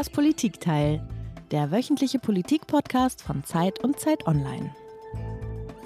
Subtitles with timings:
[0.00, 1.06] Das Politikteil,
[1.50, 4.74] der wöchentliche Politik-Podcast von Zeit und Zeit Online.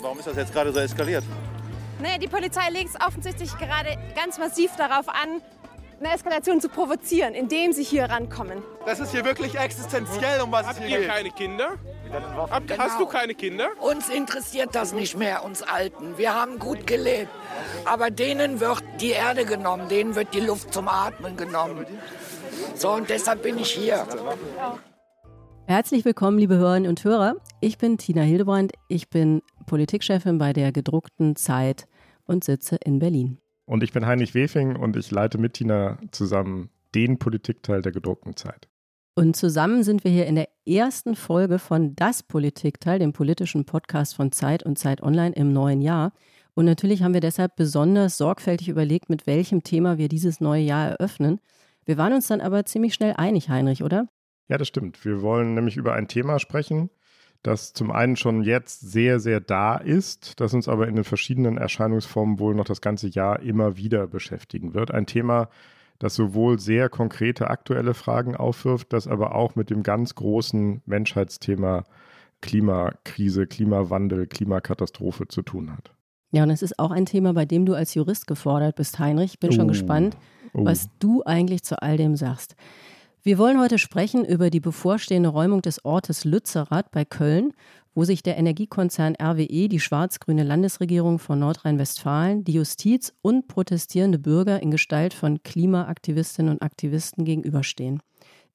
[0.03, 1.25] Warum ist das jetzt gerade so eskaliert?
[2.01, 5.43] Naja, die Polizei legt es offensichtlich gerade ganz massiv darauf an,
[5.99, 8.63] eine Eskalation zu provozieren, indem sie hier rankommen.
[8.87, 11.09] Das ist hier wirklich existenziell, um was Habt es ihr hier geht.
[11.09, 11.73] keine Kinder?
[12.51, 13.71] Habt, Hast du keine Kinder?
[13.81, 16.19] Uns interessiert das nicht mehr, uns Alten.
[16.19, 17.33] Wir haben gut gelebt.
[17.85, 21.85] Aber denen wird die Erde genommen, denen wird die Luft zum Atmen genommen.
[22.75, 24.07] So, und deshalb bin ich hier.
[25.67, 27.37] Herzlich willkommen, liebe Hörerinnen und Hörer.
[27.61, 28.73] Ich bin Tina Hildebrand.
[28.89, 31.87] Ich bin Politikchefin bei der gedruckten Zeit
[32.27, 33.39] und sitze in Berlin.
[33.67, 38.37] Und ich bin Heinrich Wefing und ich leite mit Tina zusammen den Politikteil der gedruckten
[38.37, 38.69] Zeit.
[39.17, 44.17] Und zusammen sind wir hier in der ersten Folge von Das Politikteil, dem politischen Podcast
[44.17, 46.13] von Zeit und Zeit Online im neuen Jahr.
[46.55, 50.91] Und natürlich haben wir deshalb besonders sorgfältig überlegt, mit welchem Thema wir dieses neue Jahr
[50.91, 51.41] eröffnen.
[51.85, 54.07] Wir waren uns dann aber ziemlich schnell einig, Heinrich, oder?
[54.49, 55.05] Ja, das stimmt.
[55.05, 56.91] Wir wollen nämlich über ein Thema sprechen,
[57.43, 61.59] das zum einen schon jetzt sehr, sehr da ist, das uns aber in den verschiedenen
[61.59, 64.91] Erscheinungsformen wohl noch das ganze Jahr immer wieder beschäftigen wird.
[64.93, 65.49] Ein Thema,
[65.99, 71.85] das sowohl sehr konkrete aktuelle Fragen aufwirft, das aber auch mit dem ganz großen Menschheitsthema
[72.41, 75.93] Klimakrise, Klimawandel, Klimakatastrophe zu tun hat.
[76.31, 79.35] Ja, und es ist auch ein Thema, bei dem du als Jurist gefordert bist, Heinrich.
[79.35, 79.69] Ich bin schon Oh.
[79.69, 80.17] gespannt,
[80.55, 80.65] Oh.
[80.65, 82.55] was du eigentlich zu all dem sagst.
[83.23, 87.53] Wir wollen heute sprechen über die bevorstehende Räumung des Ortes Lützerath bei Köln,
[87.95, 94.63] wo sich der Energiekonzern RWE, die schwarz-grüne Landesregierung von Nordrhein-Westfalen, die Justiz und protestierende Bürger
[94.63, 98.01] in Gestalt von Klimaaktivistinnen und Aktivisten gegenüberstehen.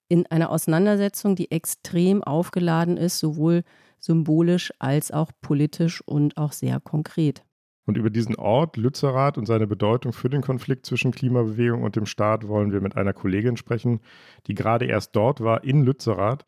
[0.08, 3.64] In einer Auseinandersetzung, die extrem aufgeladen ist, sowohl
[4.00, 7.44] symbolisch als auch politisch und auch sehr konkret.
[7.90, 12.06] Und über diesen Ort Lützerath und seine Bedeutung für den Konflikt zwischen Klimabewegung und dem
[12.06, 14.00] Staat wollen wir mit einer Kollegin sprechen,
[14.46, 16.46] die gerade erst dort war, in Lützerath,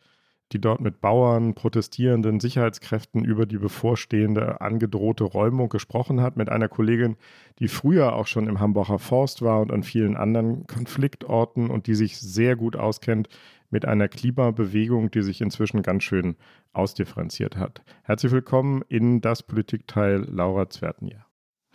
[0.51, 6.67] die dort mit Bauern, Protestierenden, Sicherheitskräften über die bevorstehende angedrohte Räumung gesprochen hat, mit einer
[6.67, 7.17] Kollegin,
[7.57, 11.95] die früher auch schon im Hambacher Forst war und an vielen anderen Konfliktorten und die
[11.95, 13.29] sich sehr gut auskennt
[13.71, 16.35] mit einer Klimabewegung, die sich inzwischen ganz schön
[16.71, 17.81] ausdifferenziert hat.
[18.03, 21.25] Herzlich willkommen in das Politikteil Laura Zwertnier.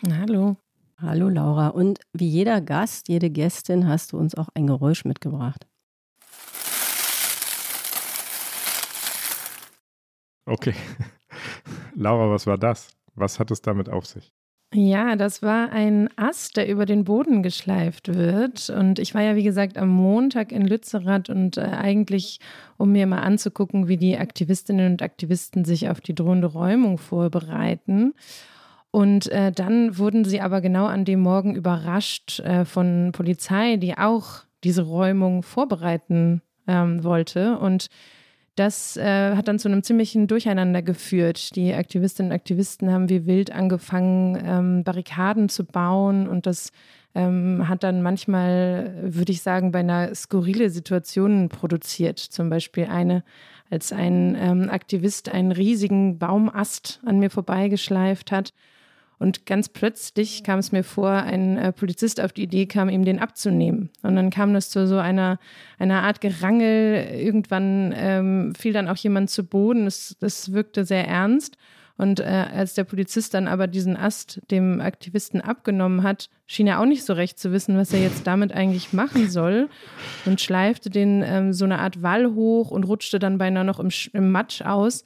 [0.05, 0.57] Hallo.
[0.99, 1.69] Hallo Laura.
[1.69, 5.67] Und wie jeder Gast, jede Gästin hast du uns auch ein Geräusch mitgebracht.
[10.45, 10.75] Okay.
[11.95, 12.91] Laura, was war das?
[13.15, 14.33] Was hat es damit auf sich?
[14.75, 18.69] Ja, das war ein Ast, der über den Boden geschleift wird.
[18.69, 22.41] Und ich war ja, wie gesagt, am Montag in Lützerath und äh, eigentlich,
[22.77, 28.13] um mir mal anzugucken, wie die Aktivistinnen und Aktivisten sich auf die drohende Räumung vorbereiten.
[28.97, 33.99] Und äh, dann wurden sie aber genau an dem Morgen überrascht äh, von Polizei, die
[33.99, 37.59] auch diese Räumung vorbereiten ähm, wollte.
[37.59, 37.89] Und
[38.55, 41.57] das äh, hat dann zu einem ziemlichen Durcheinander geführt.
[41.57, 46.73] Die Aktivistinnen und Aktivisten haben wie wild angefangen, ähm, Barrikaden zu bauen und das
[47.15, 52.19] ähm, hat dann manchmal, würde ich sagen, beinahe skurrile Situationen produziert.
[52.19, 53.25] Zum Beispiel eine,
[53.71, 58.55] als ein ähm, Aktivist einen riesigen Baumast an mir vorbeigeschleift hat.
[59.19, 63.05] Und ganz plötzlich kam es mir vor, ein äh, Polizist auf die Idee kam, ihm
[63.05, 63.91] den abzunehmen.
[64.03, 65.39] Und dann kam das zu so einer,
[65.79, 67.09] einer Art Gerangel.
[67.15, 69.87] Irgendwann ähm, fiel dann auch jemand zu Boden.
[69.87, 71.57] Es, das wirkte sehr ernst.
[71.99, 76.81] Und äh, als der Polizist dann aber diesen Ast dem Aktivisten abgenommen hat, schien er
[76.81, 79.71] auch nicht so recht zu wissen, was er jetzt damit eigentlich machen soll.
[80.27, 83.89] Und schleifte den ähm, so eine Art Wall hoch und rutschte dann beinahe noch im,
[84.13, 85.05] im Matsch aus.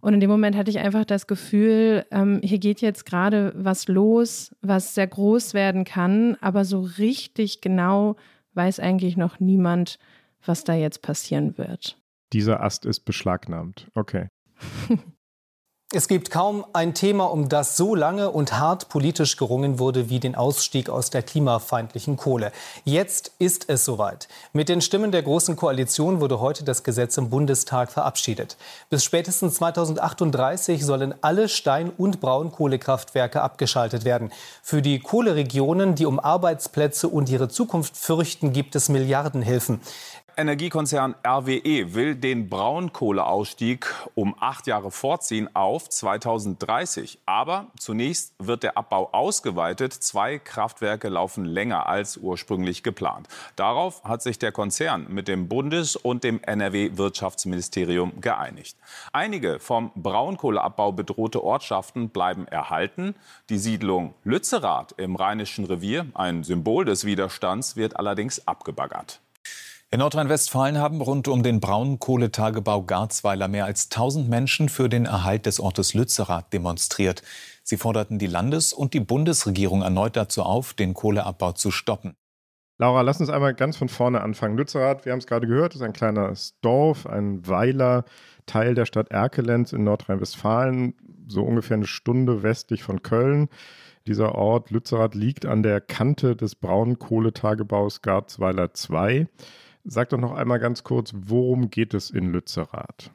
[0.00, 3.88] Und in dem Moment hatte ich einfach das Gefühl, ähm, hier geht jetzt gerade was
[3.88, 8.16] los, was sehr groß werden kann, aber so richtig genau
[8.54, 9.98] weiß eigentlich noch niemand,
[10.44, 11.98] was da jetzt passieren wird.
[12.32, 13.90] Dieser Ast ist beschlagnahmt.
[13.94, 14.28] Okay.
[15.90, 20.20] Es gibt kaum ein Thema, um das so lange und hart politisch gerungen wurde wie
[20.20, 22.52] den Ausstieg aus der klimafeindlichen Kohle.
[22.84, 24.28] Jetzt ist es soweit.
[24.52, 28.58] Mit den Stimmen der Großen Koalition wurde heute das Gesetz im Bundestag verabschiedet.
[28.90, 34.30] Bis spätestens 2038 sollen alle Stein- und Braunkohlekraftwerke abgeschaltet werden.
[34.62, 39.80] Für die Kohleregionen, die um Arbeitsplätze und ihre Zukunft fürchten, gibt es Milliardenhilfen.
[40.38, 47.18] Energiekonzern RWE will den Braunkohleausstieg um acht Jahre vorziehen auf 2030.
[47.26, 49.92] Aber zunächst wird der Abbau ausgeweitet.
[49.92, 53.26] Zwei Kraftwerke laufen länger als ursprünglich geplant.
[53.56, 58.76] Darauf hat sich der Konzern mit dem Bundes- und dem NRW-Wirtschaftsministerium geeinigt.
[59.12, 63.16] Einige vom Braunkohleabbau bedrohte Ortschaften bleiben erhalten.
[63.50, 69.20] Die Siedlung Lützerath im Rheinischen Revier, ein Symbol des Widerstands, wird allerdings abgebaggert.
[69.90, 75.46] In Nordrhein-Westfalen haben rund um den Braunkohletagebau Garzweiler mehr als 1000 Menschen für den Erhalt
[75.46, 77.22] des Ortes Lützerath demonstriert.
[77.62, 82.16] Sie forderten die Landes- und die Bundesregierung erneut dazu auf, den Kohleabbau zu stoppen.
[82.76, 84.58] Laura, lass uns einmal ganz von vorne anfangen.
[84.58, 88.04] Lützerath, wir haben es gerade gehört, ist ein kleines Dorf, ein Weiler,
[88.44, 90.96] Teil der Stadt Erkelenz in Nordrhein-Westfalen,
[91.28, 93.48] so ungefähr eine Stunde westlich von Köln.
[94.06, 99.28] Dieser Ort Lützerath liegt an der Kante des Braunkohletagebaus Garzweiler 2.
[99.90, 103.10] Sag doch noch einmal ganz kurz, worum geht es in Lützerath?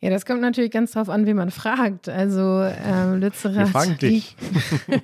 [0.00, 2.08] Ja, das kommt natürlich ganz drauf an, wie man fragt.
[2.08, 4.36] Also ähm, Lützerath liegt,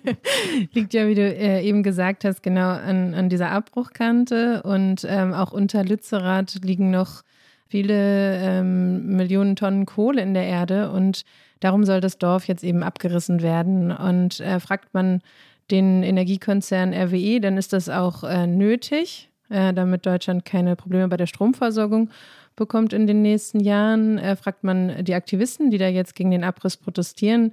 [0.72, 5.32] liegt, ja, wie du äh, eben gesagt hast, genau an, an dieser Abbruchkante und ähm,
[5.32, 7.22] auch unter Lützerath liegen noch
[7.66, 11.24] viele ähm, Millionen Tonnen Kohle in der Erde und
[11.60, 13.90] darum soll das Dorf jetzt eben abgerissen werden.
[13.90, 15.22] Und äh, fragt man
[15.70, 21.16] den Energiekonzern RWE, dann ist das auch äh, nötig äh, damit Deutschland keine Probleme bei
[21.16, 22.10] der Stromversorgung
[22.56, 24.18] bekommt in den nächsten Jahren.
[24.18, 27.52] Äh, fragt man die Aktivisten, die da jetzt gegen den Abriss protestieren.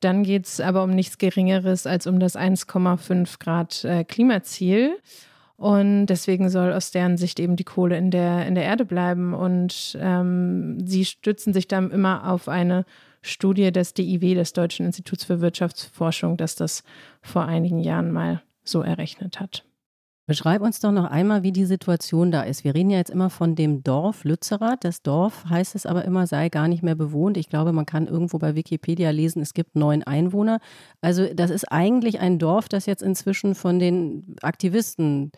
[0.00, 4.96] Dann geht es aber um nichts Geringeres als um das 1,5 Grad äh, Klimaziel.
[5.56, 9.34] Und deswegen soll aus deren Sicht eben die Kohle in der, in der Erde bleiben.
[9.34, 12.86] Und ähm, sie stützen sich dann immer auf eine
[13.20, 16.82] Studie des DIW, des Deutschen Instituts für Wirtschaftsforschung, das das
[17.20, 19.64] vor einigen Jahren mal so errechnet hat.
[20.30, 22.62] Beschreib uns doch noch einmal, wie die Situation da ist.
[22.62, 24.84] Wir reden ja jetzt immer von dem Dorf Lützerath.
[24.84, 27.36] Das Dorf heißt es aber immer, sei gar nicht mehr bewohnt.
[27.36, 30.60] Ich glaube, man kann irgendwo bei Wikipedia lesen, es gibt neun Einwohner.
[31.00, 35.32] Also das ist eigentlich ein Dorf, das jetzt inzwischen von den Aktivisten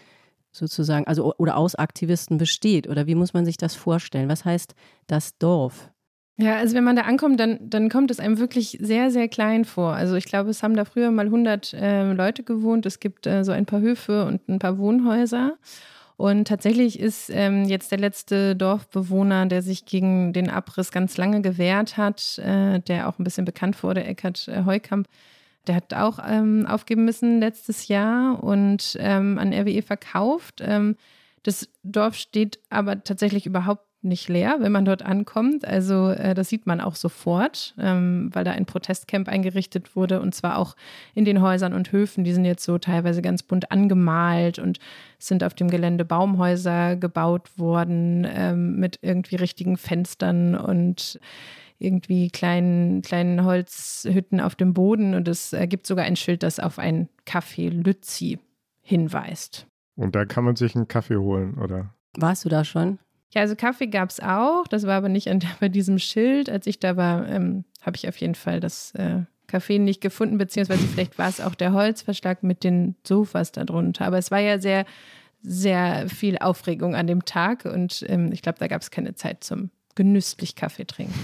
[0.50, 2.86] sozusagen, also oder aus Aktivisten besteht.
[2.86, 4.28] Oder wie muss man sich das vorstellen?
[4.28, 4.74] Was heißt
[5.06, 5.90] das Dorf?
[6.38, 9.64] Ja, also wenn man da ankommt, dann, dann kommt es einem wirklich sehr, sehr klein
[9.64, 9.92] vor.
[9.92, 12.86] Also ich glaube, es haben da früher mal 100 äh, Leute gewohnt.
[12.86, 15.58] Es gibt äh, so ein paar Höfe und ein paar Wohnhäuser.
[16.16, 21.42] Und tatsächlich ist ähm, jetzt der letzte Dorfbewohner, der sich gegen den Abriss ganz lange
[21.42, 25.08] gewehrt hat, äh, der auch ein bisschen bekannt wurde, Eckhard äh, Heukamp,
[25.66, 30.60] der hat auch ähm, aufgeben müssen letztes Jahr und ähm, an RWE verkauft.
[30.60, 30.96] Ähm,
[31.42, 35.64] das Dorf steht aber tatsächlich überhaupt nicht leer, wenn man dort ankommt.
[35.64, 40.34] Also äh, das sieht man auch sofort, ähm, weil da ein Protestcamp eingerichtet wurde und
[40.34, 40.76] zwar auch
[41.14, 42.24] in den Häusern und Höfen.
[42.24, 44.78] Die sind jetzt so teilweise ganz bunt angemalt und
[45.18, 51.20] sind auf dem Gelände Baumhäuser gebaut worden ähm, mit irgendwie richtigen Fenstern und
[51.78, 56.60] irgendwie kleinen, kleinen Holzhütten auf dem Boden und es äh, gibt sogar ein Schild, das
[56.60, 58.38] auf ein Café Lützi
[58.82, 59.66] hinweist.
[59.96, 61.94] Und da kann man sich einen Kaffee holen, oder?
[62.16, 62.98] Warst du da schon?
[63.34, 64.66] Ja, also Kaffee gab es auch.
[64.68, 66.48] Das war aber nicht an, bei diesem Schild.
[66.50, 70.38] Als ich da war, ähm, habe ich auf jeden Fall das äh, Café nicht gefunden,
[70.38, 74.06] beziehungsweise vielleicht war es auch der Holzverschlag mit den Sofas darunter.
[74.06, 74.84] Aber es war ja sehr,
[75.42, 79.44] sehr viel Aufregung an dem Tag und ähm, ich glaube, da gab es keine Zeit
[79.44, 81.18] zum genüsslich Kaffee trinken.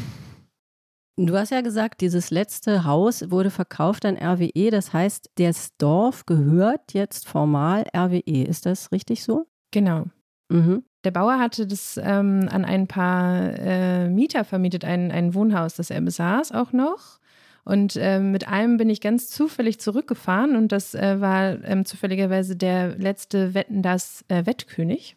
[1.17, 4.71] Du hast ja gesagt, dieses letzte Haus wurde verkauft an RWE.
[4.71, 8.45] Das heißt, das Dorf gehört jetzt formal RWE.
[8.45, 9.47] Ist das richtig so?
[9.73, 10.05] Genau.
[10.49, 10.85] Mhm.
[11.09, 15.89] Der Bauer hatte das ähm, an ein paar äh, Mieter vermietet, ein, ein Wohnhaus, das
[15.89, 17.19] er besaß auch noch.
[17.65, 22.57] Und äh, mit einem bin ich ganz zufällig zurückgefahren und das äh, war ähm, zufälligerweise
[22.57, 25.17] der letzte Wetten das äh, Wettkönig,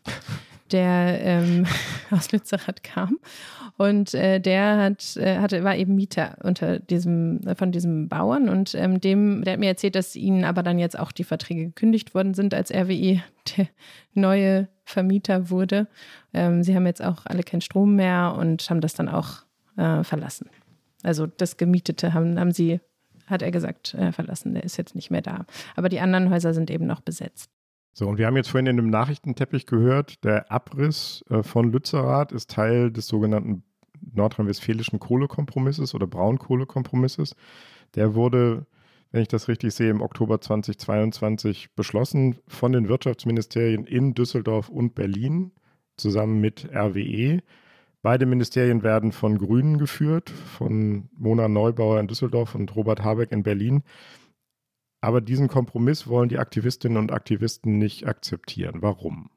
[0.71, 1.65] der ähm,
[2.11, 3.17] aus Lützerath kam.
[3.77, 8.75] Und äh, der hat, äh, hatte, war eben Mieter unter diesem, von diesem Bauern und
[8.75, 12.13] ähm, dem, der hat mir erzählt, dass ihnen aber dann jetzt auch die Verträge gekündigt
[12.13, 13.21] worden sind, als RWE
[13.57, 13.67] der
[14.13, 15.87] neue Vermieter wurde.
[16.33, 19.43] Ähm, sie haben jetzt auch alle keinen Strom mehr und haben das dann auch
[19.77, 20.49] äh, verlassen.
[21.03, 22.79] Also das Gemietete haben, haben sie,
[23.25, 24.53] hat er gesagt, äh, verlassen.
[24.53, 25.45] Der ist jetzt nicht mehr da.
[25.75, 27.49] Aber die anderen Häuser sind eben noch besetzt.
[27.93, 32.31] So, und wir haben jetzt vorhin in dem Nachrichtenteppich gehört, der Abriss äh, von Lützerath
[32.31, 33.63] ist Teil des sogenannten
[34.13, 37.35] nordrhein-westfälischen Kohlekompromisses oder Braunkohlekompromisses.
[37.95, 38.65] Der wurde
[39.11, 44.95] wenn ich das richtig sehe, im Oktober 2022 beschlossen von den Wirtschaftsministerien in Düsseldorf und
[44.95, 45.51] Berlin
[45.97, 47.41] zusammen mit RWE.
[48.01, 53.43] Beide Ministerien werden von Grünen geführt, von Mona Neubauer in Düsseldorf und Robert Habeck in
[53.43, 53.83] Berlin.
[55.01, 58.81] Aber diesen Kompromiss wollen die Aktivistinnen und Aktivisten nicht akzeptieren.
[58.81, 59.29] Warum?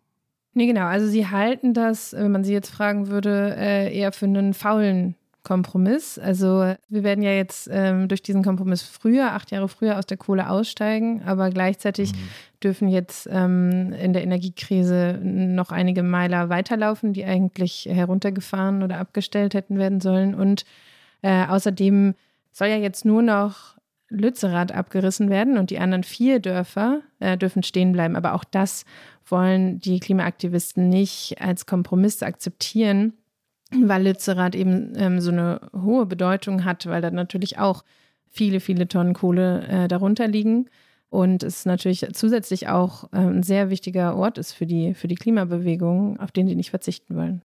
[0.52, 0.86] Nee, genau.
[0.86, 5.16] Also sie halten das, wenn man sie jetzt fragen würde, äh, eher für einen faulen
[5.44, 6.18] Kompromiss.
[6.18, 10.16] Also wir werden ja jetzt ähm, durch diesen Kompromiss früher, acht Jahre früher aus der
[10.16, 12.18] Kohle aussteigen, aber gleichzeitig mhm.
[12.62, 19.52] dürfen jetzt ähm, in der Energiekrise noch einige Meiler weiterlaufen, die eigentlich heruntergefahren oder abgestellt
[19.52, 20.34] hätten werden sollen.
[20.34, 20.64] Und
[21.20, 22.14] äh, außerdem
[22.50, 23.73] soll ja jetzt nur noch
[24.14, 28.16] Lützerath abgerissen werden und die anderen vier Dörfer äh, dürfen stehen bleiben.
[28.16, 28.84] Aber auch das
[29.26, 33.14] wollen die Klimaaktivisten nicht als Kompromiss akzeptieren,
[33.70, 37.84] weil Lützerath eben ähm, so eine hohe Bedeutung hat, weil da natürlich auch
[38.28, 40.68] viele, viele Tonnen Kohle äh, darunter liegen.
[41.08, 45.14] Und es natürlich zusätzlich auch äh, ein sehr wichtiger Ort ist für die, für die
[45.14, 47.42] Klimabewegung, auf den sie nicht verzichten wollen.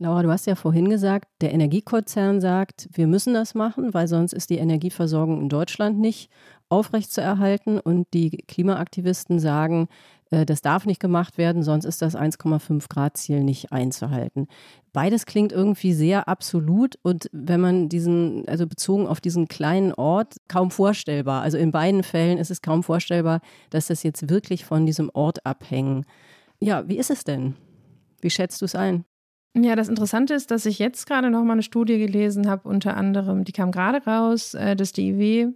[0.00, 4.32] Laura, du hast ja vorhin gesagt, der Energiekonzern sagt, wir müssen das machen, weil sonst
[4.32, 6.30] ist die Energieversorgung in Deutschland nicht
[6.68, 7.80] aufrechtzuerhalten.
[7.80, 9.88] Und die Klimaaktivisten sagen,
[10.30, 14.46] äh, das darf nicht gemacht werden, sonst ist das 1,5 Grad Ziel nicht einzuhalten.
[14.92, 20.36] Beides klingt irgendwie sehr absolut und wenn man diesen, also bezogen auf diesen kleinen Ort,
[20.46, 21.42] kaum vorstellbar.
[21.42, 23.40] Also in beiden Fällen ist es kaum vorstellbar,
[23.70, 26.04] dass das jetzt wirklich von diesem Ort abhängen.
[26.60, 27.56] Ja, wie ist es denn?
[28.20, 29.04] Wie schätzt du es ein?
[29.60, 32.96] Ja, das Interessante ist, dass ich jetzt gerade noch mal eine Studie gelesen habe, unter
[32.96, 35.52] anderem, die kam gerade raus, äh, des DIW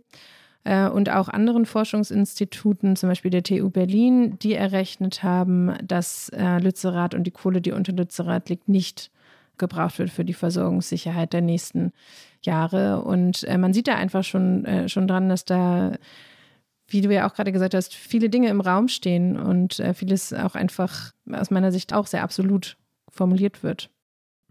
[0.65, 6.59] äh, und auch anderen Forschungsinstituten, zum Beispiel der TU Berlin, die errechnet haben, dass äh,
[6.59, 9.11] Lützerath und die Kohle, die unter Lützerath liegt, nicht
[9.59, 11.93] gebraucht wird für die Versorgungssicherheit der nächsten
[12.43, 13.03] Jahre.
[13.03, 15.93] Und äh, man sieht da einfach schon, äh, schon dran, dass da
[16.89, 20.33] wie du ja auch gerade gesagt hast, viele Dinge im Raum stehen und äh, vieles
[20.33, 22.77] auch einfach aus meiner Sicht auch sehr absolut
[23.09, 23.91] formuliert wird.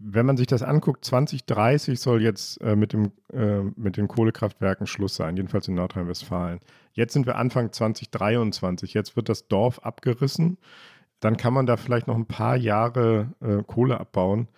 [0.04, 4.86] Wenn man sich das anguckt, 2030 soll jetzt äh, mit, dem, äh, mit den Kohlekraftwerken
[4.86, 6.58] Schluss sein, jedenfalls in Nordrhein-Westfalen.
[6.92, 10.58] Jetzt sind wir Anfang 2023, jetzt wird das Dorf abgerissen.
[11.20, 14.48] Dann kann man da vielleicht noch ein paar Jahre äh, Kohle abbauen.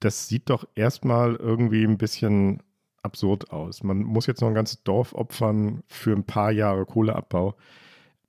[0.00, 2.60] Das sieht doch erstmal irgendwie ein bisschen
[3.02, 3.84] absurd aus.
[3.84, 7.54] Man muss jetzt noch ein ganzes Dorf opfern für ein paar Jahre Kohleabbau.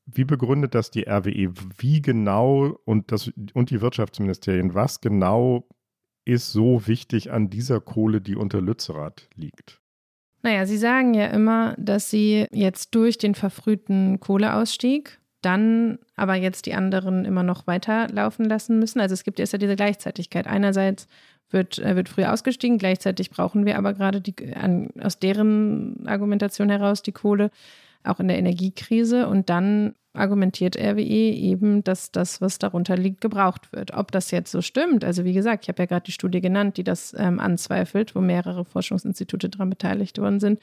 [0.05, 1.53] Wie begründet das die RWE?
[1.77, 5.67] Wie genau und, das, und die Wirtschaftsministerien, was genau
[6.25, 9.81] ist so wichtig an dieser Kohle, die unter Lützerath liegt?
[10.41, 16.65] Naja, Sie sagen ja immer, dass Sie jetzt durch den verfrühten Kohleausstieg dann aber jetzt
[16.65, 18.99] die anderen immer noch weiterlaufen lassen müssen.
[18.99, 20.47] Also es gibt jetzt ja diese Gleichzeitigkeit.
[20.47, 21.07] Einerseits
[21.49, 26.69] wird, äh, wird früh ausgestiegen, gleichzeitig brauchen wir aber gerade die, an, aus deren Argumentation
[26.69, 27.51] heraus die Kohle
[28.03, 29.27] auch in der Energiekrise.
[29.27, 33.93] Und dann argumentiert RWE eben, dass das, was darunter liegt, gebraucht wird.
[33.93, 36.77] Ob das jetzt so stimmt, also wie gesagt, ich habe ja gerade die Studie genannt,
[36.77, 40.59] die das ähm, anzweifelt, wo mehrere Forschungsinstitute daran beteiligt worden sind.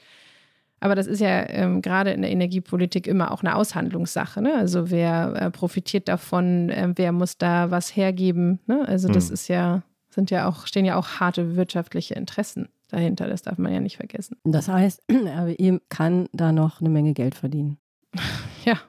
[0.79, 4.41] Aber das ist ja ähm, gerade in der Energiepolitik immer auch eine Aushandlungssache.
[4.41, 4.55] Ne?
[4.55, 8.59] Also wer äh, profitiert davon, äh, wer muss da was hergeben.
[8.65, 8.87] Ne?
[8.87, 9.33] Also das hm.
[9.33, 13.27] ist ja, sind ja auch, stehen ja auch harte wirtschaftliche Interessen dahinter.
[13.27, 14.37] Das darf man ja nicht vergessen.
[14.43, 17.77] Das heißt, RWE kann da noch eine Menge Geld verdienen.
[18.65, 18.79] ja,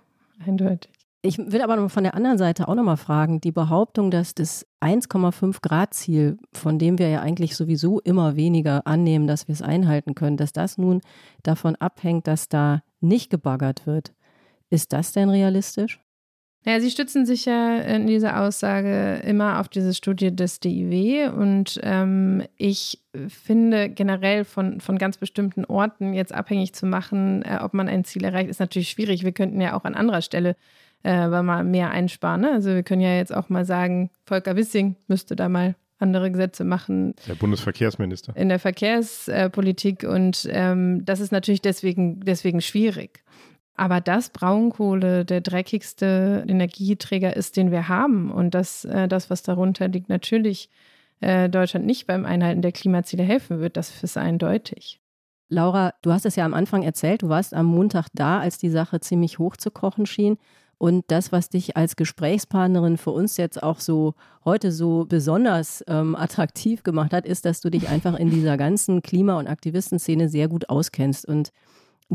[0.46, 0.90] eindeutig.
[1.24, 5.62] Ich will aber von der anderen Seite auch nochmal fragen, die Behauptung, dass das 1,5
[5.62, 10.16] Grad Ziel, von dem wir ja eigentlich sowieso immer weniger annehmen, dass wir es einhalten
[10.16, 11.00] können, dass das nun
[11.44, 14.12] davon abhängt, dass da nicht gebaggert wird.
[14.68, 16.01] Ist das denn realistisch?
[16.64, 21.80] Naja, Sie stützen sich ja in dieser Aussage immer auf diese Studie des DIW und
[21.82, 27.74] ähm, ich finde generell von, von ganz bestimmten Orten jetzt abhängig zu machen, äh, ob
[27.74, 29.24] man ein Ziel erreicht, ist natürlich schwierig.
[29.24, 30.54] Wir könnten ja auch an anderer Stelle
[31.02, 32.42] äh, mal mehr einsparen.
[32.42, 32.52] Ne?
[32.52, 36.64] Also wir können ja jetzt auch mal sagen, Volker Wissing müsste da mal andere Gesetze
[36.64, 37.14] machen.
[37.26, 38.36] Der Bundesverkehrsminister.
[38.36, 43.22] In der Verkehrspolitik und ähm, das ist natürlich deswegen, deswegen schwierig.
[43.74, 49.42] Aber dass Braunkohle der dreckigste Energieträger ist, den wir haben und dass äh, das, was
[49.42, 50.68] darunter liegt, natürlich
[51.20, 55.00] äh, Deutschland nicht beim Einhalten der Klimaziele helfen wird, das ist eindeutig.
[55.48, 58.70] Laura, du hast es ja am Anfang erzählt, du warst am Montag da, als die
[58.70, 60.38] Sache ziemlich hoch zu kochen schien.
[60.78, 64.14] Und das, was dich als Gesprächspartnerin für uns jetzt auch so
[64.44, 69.00] heute so besonders ähm, attraktiv gemacht hat, ist, dass du dich einfach in dieser ganzen
[69.02, 71.24] Klima- und Aktivistenszene sehr gut auskennst.
[71.28, 71.52] Und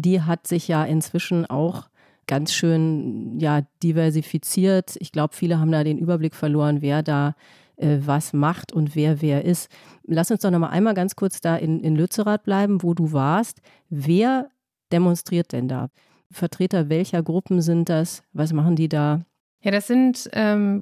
[0.02, 1.90] die hat sich ja inzwischen auch
[2.28, 4.96] ganz schön ja, diversifiziert.
[5.00, 7.36] Ich glaube, viele haben da den Überblick verloren, wer da
[7.78, 9.70] äh, was macht und wer wer ist.
[10.06, 13.14] Lass uns doch noch mal einmal ganz kurz da in, in Lützerath bleiben, wo du
[13.14, 13.62] warst.
[13.90, 14.50] Wer
[14.92, 15.90] demonstriert denn da?
[16.32, 18.24] Vertreter welcher Gruppen sind das?
[18.34, 19.22] Was machen die da?
[19.62, 20.82] Ja, das sind ähm,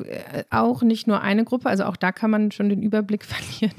[0.50, 3.76] auch nicht nur eine Gruppe, also auch da kann man schon den Überblick verlieren.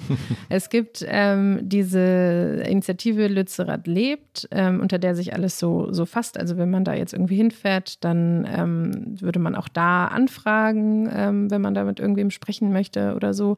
[0.49, 6.39] es gibt ähm, diese Initiative Lützerath lebt, ähm, unter der sich alles so, so fasst.
[6.39, 11.51] Also wenn man da jetzt irgendwie hinfährt, dann ähm, würde man auch da anfragen, ähm,
[11.51, 13.57] wenn man da mit irgendwem sprechen möchte oder so.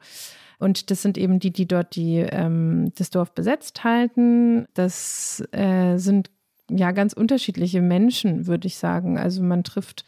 [0.59, 4.67] Und das sind eben die, die dort die, ähm, das Dorf besetzt halten.
[4.73, 6.29] Das äh, sind
[6.69, 9.17] ja ganz unterschiedliche Menschen, würde ich sagen.
[9.17, 10.03] Also man trifft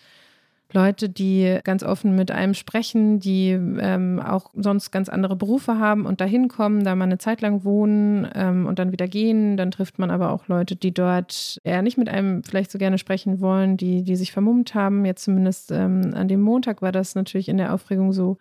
[0.74, 6.06] Leute, die ganz offen mit einem sprechen, die ähm, auch sonst ganz andere Berufe haben
[6.06, 9.58] und da hinkommen, da mal eine Zeit lang wohnen ähm, und dann wieder gehen.
[9.58, 12.98] Dann trifft man aber auch Leute, die dort eher nicht mit einem vielleicht so gerne
[12.98, 15.06] sprechen wollen, die, die sich vermummt haben.
[15.06, 18.38] Jetzt zumindest ähm, an dem Montag war das natürlich in der Aufregung so.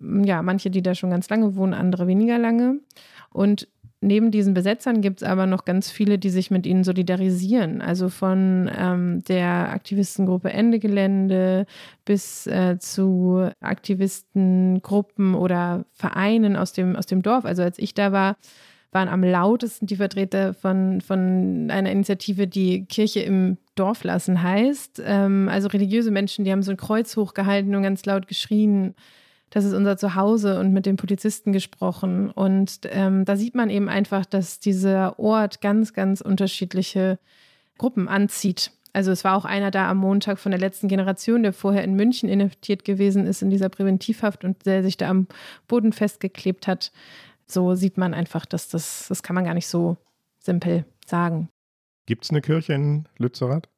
[0.00, 2.80] Ja, manche, die da schon ganz lange wohnen, andere weniger lange.
[3.30, 3.68] Und
[4.02, 7.80] neben diesen Besetzern gibt es aber noch ganz viele, die sich mit ihnen solidarisieren.
[7.80, 11.66] Also von ähm, der Aktivistengruppe Ende Gelände
[12.04, 17.44] bis äh, zu Aktivistengruppen oder Vereinen aus dem, aus dem Dorf.
[17.44, 18.36] Also als ich da war,
[18.90, 25.02] waren am lautesten die Vertreter von, von einer Initiative, die Kirche im Dorf lassen heißt.
[25.04, 28.94] Ähm, also religiöse Menschen, die haben so ein Kreuz hochgehalten und ganz laut geschrien
[29.52, 32.30] das ist unser Zuhause und mit den Polizisten gesprochen.
[32.30, 37.18] Und ähm, da sieht man eben einfach, dass dieser Ort ganz, ganz unterschiedliche
[37.76, 38.72] Gruppen anzieht.
[38.94, 41.94] Also es war auch einer da am Montag von der letzten Generation, der vorher in
[41.94, 45.26] München inhaftiert gewesen ist in dieser Präventivhaft und der sich da am
[45.68, 46.90] Boden festgeklebt hat.
[47.46, 49.98] So sieht man einfach, dass das, das kann man gar nicht so
[50.38, 51.50] simpel sagen.
[52.06, 53.68] Gibt es eine Kirche in Lützerath?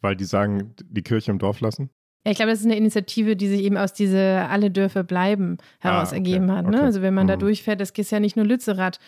[0.00, 1.90] Weil die sagen, die Kirche im Dorf lassen?
[2.24, 5.56] Ja, ich glaube, das ist eine Initiative, die sich eben aus diese Alle Dörfer bleiben
[5.78, 6.66] heraus ah, okay, ergeben hat.
[6.66, 6.76] Ne?
[6.76, 6.86] Okay.
[6.86, 7.28] Also wenn man mhm.
[7.28, 9.00] da durchfährt, das ist ja nicht nur Lützerath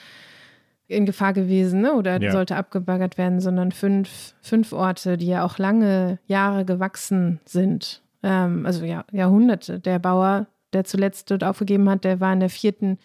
[0.89, 1.95] in Gefahr gewesen ne?
[1.95, 2.33] oder ja.
[2.33, 8.03] sollte abgebaggert werden, sondern fünf, fünf Orte, die ja auch lange Jahre gewachsen sind.
[8.23, 9.79] Ähm, also ja, Jahrhunderte.
[9.79, 12.99] Der Bauer, der zuletzt dort aufgegeben hat, der war in der vierten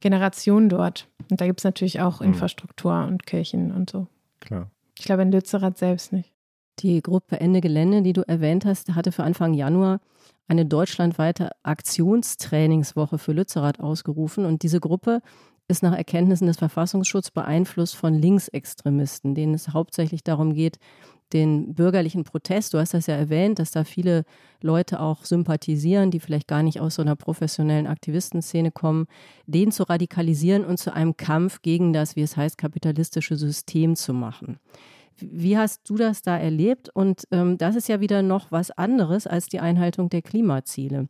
[0.00, 1.06] Generation dort.
[1.30, 2.28] Und da gibt es natürlich auch mhm.
[2.28, 4.06] Infrastruktur und Kirchen und so.
[4.40, 4.70] Klar.
[4.98, 6.32] Ich glaube in Lützerath selbst nicht.
[6.80, 10.00] Die Gruppe Ende Gelände, die du erwähnt hast, hatte für Anfang Januar
[10.48, 14.46] eine deutschlandweite Aktionstrainingswoche für Lützerath ausgerufen.
[14.46, 15.20] Und diese Gruppe
[15.68, 20.78] ist nach Erkenntnissen des Verfassungsschutzes beeinflusst von Linksextremisten, denen es hauptsächlich darum geht,
[21.34, 24.24] den bürgerlichen Protest, du hast das ja erwähnt, dass da viele
[24.62, 29.06] Leute auch sympathisieren, die vielleicht gar nicht aus so einer professionellen Aktivistenszene kommen,
[29.46, 34.12] den zu radikalisieren und zu einem Kampf gegen das, wie es heißt, kapitalistische System zu
[34.12, 34.58] machen.
[35.20, 36.90] Wie hast du das da erlebt?
[36.92, 41.08] Und ähm, das ist ja wieder noch was anderes als die Einhaltung der Klimaziele.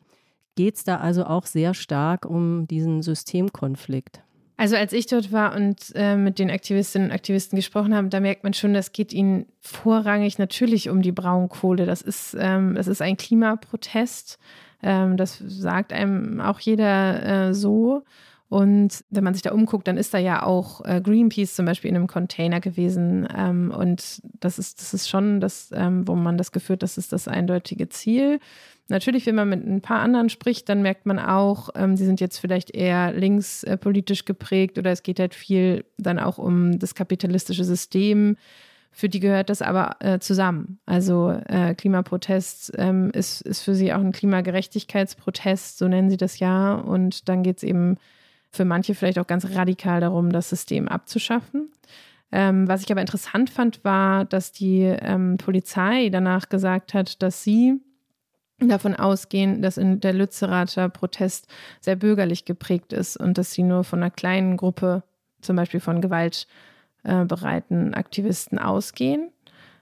[0.57, 4.23] Geht es da also auch sehr stark um diesen Systemkonflikt?
[4.61, 8.21] Also als ich dort war und äh, mit den Aktivistinnen und Aktivisten gesprochen habe, da
[8.21, 11.87] merkt man schon, das geht ihnen vorrangig natürlich um die Braunkohle.
[11.87, 14.39] Das ist, ähm, das ist ein Klimaprotest.
[14.83, 18.05] Ähm, das sagt einem auch jeder äh, so.
[18.51, 21.89] Und wenn man sich da umguckt, dann ist da ja auch äh, Greenpeace zum Beispiel
[21.89, 23.29] in einem Container gewesen.
[23.35, 26.99] Ähm, und das ist, das ist schon das, ähm, wo man das Gefühl hat, das
[26.99, 28.41] ist das eindeutige Ziel.
[28.89, 32.21] Natürlich, wenn man mit ein paar anderen spricht, dann merkt man auch, ähm, sie sind
[32.21, 36.97] jetzt vielleicht eher linkspolitisch äh, geprägt oder es geht halt viel dann auch um das
[36.97, 38.37] kapitalistische System.
[38.91, 40.81] Für die gehört das aber äh, zusammen.
[40.87, 46.41] Also äh, Klimaprotest ähm, ist, ist für sie auch ein Klimagerechtigkeitsprotest, so nennen sie das
[46.41, 46.75] ja.
[46.75, 47.97] Und dann geht es eben
[48.51, 51.71] für manche vielleicht auch ganz radikal darum, das System abzuschaffen.
[52.33, 57.43] Ähm, was ich aber interessant fand, war, dass die ähm, Polizei danach gesagt hat, dass
[57.43, 57.81] sie
[58.69, 61.49] davon ausgehen, dass in der Lützerater Protest
[61.81, 65.03] sehr bürgerlich geprägt ist und dass sie nur von einer kleinen Gruppe,
[65.41, 69.33] zum Beispiel von gewaltbereiten Aktivisten, ausgehen.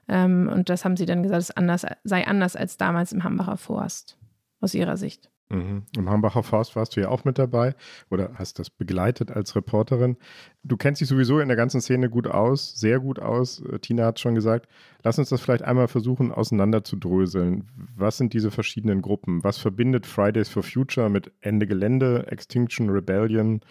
[0.07, 3.57] Ähm, und das haben sie dann gesagt, es anders, sei anders als damals im Hambacher
[3.57, 4.17] Forst,
[4.61, 5.29] aus ihrer Sicht.
[5.51, 5.83] Mhm.
[5.97, 7.73] Im Hambacher Forst warst du ja auch mit dabei
[8.11, 10.17] oder hast das begleitet als Reporterin.
[10.63, 13.59] Du kennst dich sowieso in der ganzen Szene gut aus, sehr gut aus.
[13.61, 14.67] Äh, Tina hat schon gesagt.
[15.03, 17.67] Lass uns das vielleicht einmal versuchen, auseinanderzudröseln.
[17.95, 19.43] Was sind diese verschiedenen Gruppen?
[19.43, 23.61] Was verbindet Fridays for Future mit Ende Gelände, Extinction Rebellion,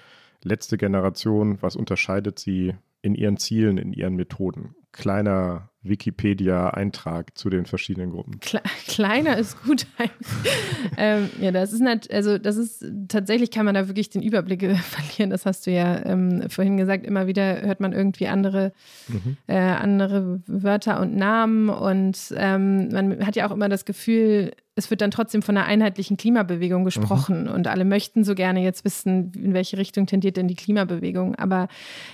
[0.42, 1.58] letzte Generation?
[1.60, 4.74] Was unterscheidet sie in ihren Zielen, in ihren Methoden?
[4.92, 8.40] Kleiner Wikipedia-Eintrag zu den verschiedenen Gruppen.
[8.40, 9.87] Kle kleiner ist gut.
[10.96, 14.61] ähm, ja, das ist nicht, also das ist tatsächlich kann man da wirklich den Überblick
[14.77, 15.31] verlieren.
[15.31, 17.07] Das hast du ja ähm, vorhin gesagt.
[17.07, 18.72] Immer wieder hört man irgendwie andere,
[19.09, 19.37] mhm.
[19.46, 24.90] äh, andere Wörter und Namen und ähm, man hat ja auch immer das Gefühl, es
[24.90, 27.50] wird dann trotzdem von einer einheitlichen Klimabewegung gesprochen mhm.
[27.50, 31.34] und alle möchten so gerne jetzt wissen, in welche Richtung tendiert denn die Klimabewegung.
[31.34, 31.68] Aber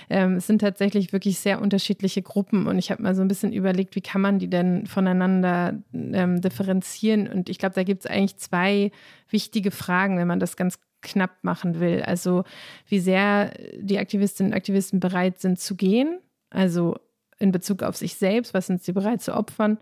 [0.09, 3.53] ähm, es sind tatsächlich wirklich sehr unterschiedliche Gruppen und ich habe mal so ein bisschen
[3.53, 7.27] überlegt, wie kann man die denn voneinander ähm, differenzieren.
[7.27, 8.91] Und ich glaube, da gibt es eigentlich zwei
[9.29, 12.01] wichtige Fragen, wenn man das ganz knapp machen will.
[12.01, 12.45] Also
[12.87, 16.97] wie sehr die Aktivistinnen und Aktivisten bereit sind zu gehen, also
[17.37, 19.77] in Bezug auf sich selbst, was sind sie bereit zu opfern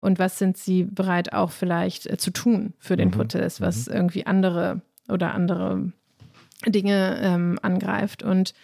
[0.00, 3.12] und was sind sie bereit auch vielleicht äh, zu tun für den mhm.
[3.12, 3.94] Protest, was mhm.
[3.94, 5.92] irgendwie andere oder andere
[6.66, 8.22] Dinge ähm, angreift.
[8.22, 8.54] Und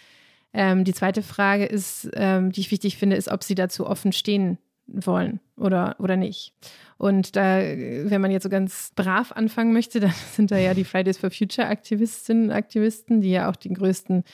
[0.53, 4.13] ähm, die zweite Frage ist, ähm, die ich wichtig finde, ist, ob sie dazu offen
[4.13, 6.55] stehen wollen oder, oder nicht.
[6.99, 10.85] Und da, wenn man jetzt so ganz brav anfangen möchte, dann sind da ja die
[10.85, 14.25] Fridays for Future Aktivistinnen und Aktivisten, die ja auch den größten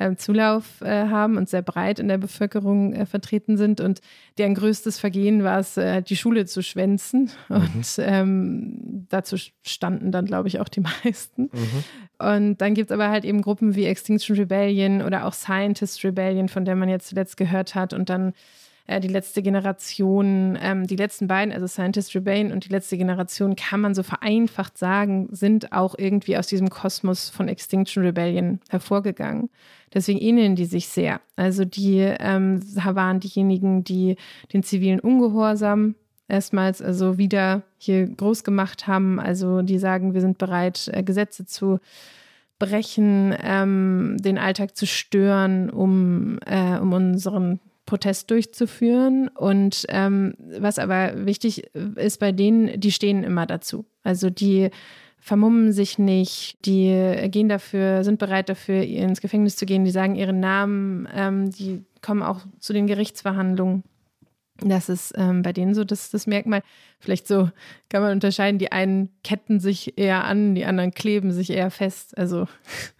[0.00, 3.80] äh, Zulauf äh, haben und sehr breit in der Bevölkerung äh, vertreten sind.
[3.80, 4.00] Und
[4.38, 7.30] deren größtes Vergehen war es, äh, die Schule zu schwänzen.
[7.48, 7.56] Mhm.
[7.56, 11.50] Und ähm, dazu standen dann, glaube ich, auch die meisten.
[11.52, 11.84] Mhm.
[12.18, 16.48] Und dann gibt es aber halt eben Gruppen wie Extinction Rebellion oder auch Scientist Rebellion,
[16.48, 17.92] von der man jetzt zuletzt gehört hat.
[17.92, 18.32] Und dann
[18.90, 23.54] äh, die letzte Generation, ähm, die letzten beiden, also Scientist Rebellion und die letzte Generation,
[23.54, 29.48] kann man so vereinfacht sagen, sind auch irgendwie aus diesem Kosmos von Extinction Rebellion hervorgegangen.
[29.94, 31.20] Deswegen ähneln die sich sehr.
[31.36, 34.16] Also die ähm, waren diejenigen, die
[34.52, 35.94] den zivilen Ungehorsam
[36.26, 39.20] erstmals also wieder hier groß gemacht haben.
[39.20, 41.78] Also die sagen, wir sind bereit, äh, Gesetze zu
[42.58, 49.28] brechen, ähm, den Alltag zu stören, um, äh, um unseren Protest durchzuführen.
[49.28, 53.84] Und ähm, was aber wichtig ist bei denen, die stehen immer dazu.
[54.04, 54.70] Also die
[55.18, 60.14] vermummen sich nicht, die gehen dafür, sind bereit dafür, ins Gefängnis zu gehen, die sagen
[60.14, 63.82] ihren Namen, ähm, die kommen auch zu den Gerichtsverhandlungen.
[64.62, 66.62] Das ist ähm, bei denen so das, das Merkmal.
[66.98, 67.50] Vielleicht so
[67.88, 72.16] kann man unterscheiden, die einen ketten sich eher an, die anderen kleben sich eher fest.
[72.18, 72.46] Also.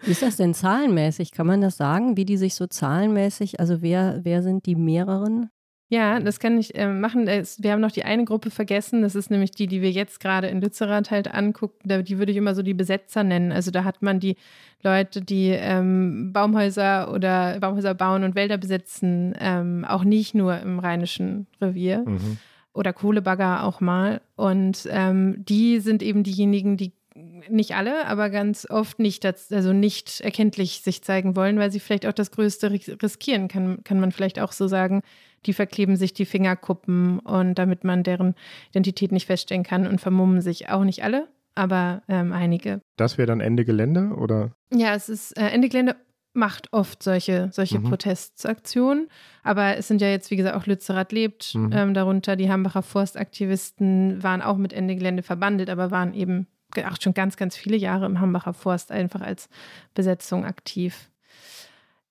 [0.02, 1.32] Wie ist das denn zahlenmäßig?
[1.32, 5.50] Kann man das sagen, wie die sich so zahlenmäßig, also wer, wer sind die mehreren?
[5.92, 7.26] Ja, das kann ich äh, machen.
[7.26, 9.02] Wir haben noch die eine Gruppe vergessen.
[9.02, 12.04] Das ist nämlich die, die wir jetzt gerade in Lützerath halt angucken.
[12.04, 13.50] Die würde ich immer so die Besetzer nennen.
[13.50, 14.36] Also da hat man die
[14.84, 20.78] Leute, die ähm, Baumhäuser oder Baumhäuser bauen und Wälder besetzen, ähm, auch nicht nur im
[20.78, 22.04] Rheinischen Revier.
[22.06, 22.38] Mhm.
[22.72, 24.20] Oder Kohlebagger auch mal.
[24.36, 30.20] Und ähm, die sind eben diejenigen, die nicht alle, aber ganz oft nicht, also nicht
[30.20, 34.38] erkenntlich sich zeigen wollen, weil sie vielleicht auch das Größte riskieren, kann, kann man vielleicht
[34.38, 35.02] auch so sagen
[35.46, 38.34] die verkleben sich die Fingerkuppen und damit man deren
[38.70, 42.80] Identität nicht feststellen kann und vermummen sich auch nicht alle, aber ähm, einige.
[42.96, 44.52] Das wäre dann Ende Gelände oder?
[44.72, 45.96] Ja, es ist äh, Ende Gelände
[46.32, 47.88] macht oft solche, solche mhm.
[47.88, 49.08] Protestaktionen.
[49.42, 51.72] Aber es sind ja jetzt, wie gesagt, auch Lützerath lebt mhm.
[51.72, 52.36] ähm, darunter.
[52.36, 56.46] Die Hambacher Forstaktivisten waren auch mit Ende Gelände verbandelt, aber waren eben
[56.78, 59.48] auch schon ganz, ganz viele Jahre im Hambacher Forst einfach als
[59.94, 61.10] Besetzung aktiv.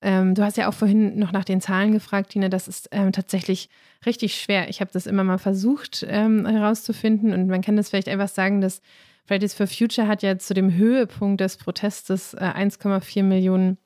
[0.02, 2.48] Ähm, du hast ja auch vorhin noch nach den Zahlen gefragt, Tina.
[2.48, 3.68] Das ist ähm, tatsächlich
[4.06, 4.68] richtig schwer.
[4.68, 8.60] Ich habe das immer mal versucht ähm, herauszufinden und man kann das vielleicht einfach sagen,
[8.60, 8.80] dass
[9.26, 13.78] Fridays for Future hat ja zu dem Höhepunkt des Protestes äh, 1,4 Millionen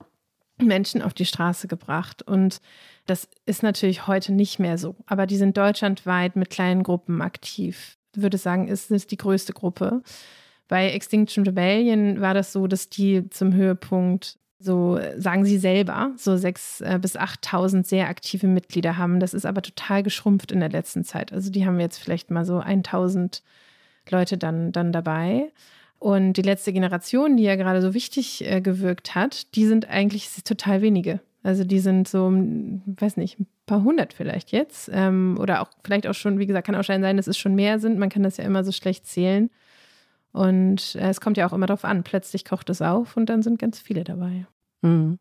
[0.62, 2.22] Menschen auf die Straße gebracht.
[2.22, 2.60] Und
[3.06, 4.94] das ist natürlich heute nicht mehr so.
[5.06, 7.98] Aber die sind deutschlandweit mit kleinen Gruppen aktiv.
[8.14, 10.02] Ich würde sagen, ist es die größte Gruppe.
[10.68, 16.32] Bei Extinction Rebellion war das so, dass die zum Höhepunkt so sagen sie selber, so
[16.32, 19.20] 6.000 äh, bis 8.000 sehr aktive Mitglieder haben.
[19.20, 21.32] Das ist aber total geschrumpft in der letzten Zeit.
[21.32, 23.42] Also die haben jetzt vielleicht mal so 1.000
[24.10, 25.52] Leute dann, dann dabei.
[25.98, 30.30] Und die letzte Generation, die ja gerade so wichtig äh, gewirkt hat, die sind eigentlich
[30.44, 31.20] total wenige.
[31.42, 32.32] Also die sind so,
[32.86, 34.90] weiß nicht, ein paar hundert vielleicht jetzt.
[34.92, 37.78] Ähm, oder auch vielleicht auch schon, wie gesagt, kann auch sein, dass es schon mehr
[37.78, 37.98] sind.
[37.98, 39.50] Man kann das ja immer so schlecht zählen.
[40.34, 42.02] Und äh, es kommt ja auch immer darauf an.
[42.02, 44.46] Plötzlich kocht es auf und dann sind ganz viele dabei.
[44.82, 45.18] Mhm.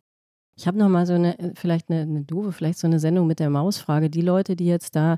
[0.55, 3.39] Ich habe noch mal so eine, vielleicht eine, eine doofe, vielleicht so eine Sendung mit
[3.39, 4.09] der Mausfrage.
[4.09, 5.17] Die Leute, die jetzt da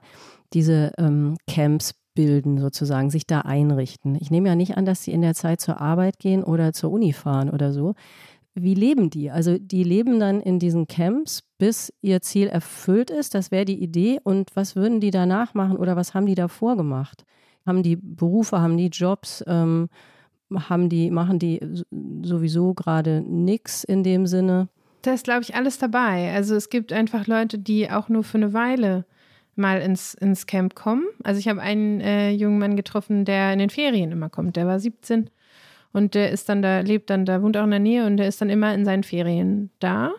[0.54, 4.16] diese ähm, Camps bilden, sozusagen, sich da einrichten.
[4.20, 6.92] Ich nehme ja nicht an, dass sie in der Zeit zur Arbeit gehen oder zur
[6.92, 7.96] Uni fahren oder so.
[8.54, 9.32] Wie leben die?
[9.32, 13.34] Also die leben dann in diesen Camps, bis ihr Ziel erfüllt ist.
[13.34, 14.20] Das wäre die Idee.
[14.24, 17.26] Und was würden die danach machen oder was haben die davor gemacht?
[17.66, 19.44] Haben die Berufe, haben die Jobs?
[19.48, 19.90] Ähm,
[20.54, 21.60] haben die, machen die
[22.22, 24.70] sowieso gerade nichts in dem Sinne?
[25.02, 26.34] Da ist, glaube ich, alles dabei.
[26.34, 29.06] Also es gibt einfach Leute, die auch nur für eine Weile
[29.56, 31.06] mal ins, ins Camp kommen.
[31.24, 34.56] Also ich habe einen äh, jungen Mann getroffen, der in den Ferien immer kommt.
[34.56, 35.30] Der war 17
[35.94, 38.28] und der ist dann da, lebt dann da, wohnt auch in der Nähe und der
[38.28, 40.12] ist dann immer in seinen Ferien da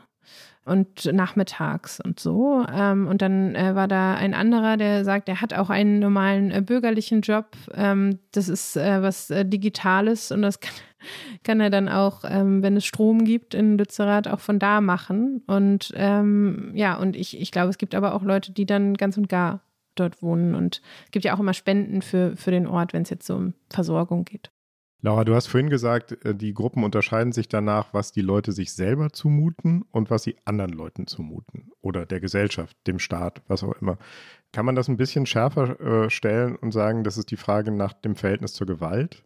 [0.67, 2.67] und nachmittags und so.
[2.71, 6.51] Ähm, und dann äh, war da ein anderer, der sagt, er hat auch einen normalen
[6.51, 7.57] äh, bürgerlichen Job.
[7.73, 10.75] Ähm, das ist äh, was Digitales und das kann,
[11.45, 15.43] kann, er dann auch, ähm, wenn es Strom gibt in Lützerath, auch von da machen.
[15.47, 19.29] Und ja, und ich, ich glaube, es gibt aber auch Leute, die dann ganz und
[19.29, 19.61] gar
[19.95, 20.55] dort wohnen.
[20.55, 23.37] Und es gibt ja auch immer Spenden für, für den Ort, wenn es jetzt so
[23.37, 24.51] um Versorgung geht.
[25.03, 28.73] Laura, du hast vorhin gesagt, äh, die Gruppen unterscheiden sich danach, was die Leute sich
[28.73, 33.75] selber zumuten und was sie anderen Leuten zumuten oder der Gesellschaft, dem Staat, was auch
[33.81, 33.99] immer.
[34.53, 37.93] Kann man das ein bisschen schärfer äh, stellen und sagen, das ist die Frage nach
[37.93, 39.23] dem Verhältnis zur Gewalt?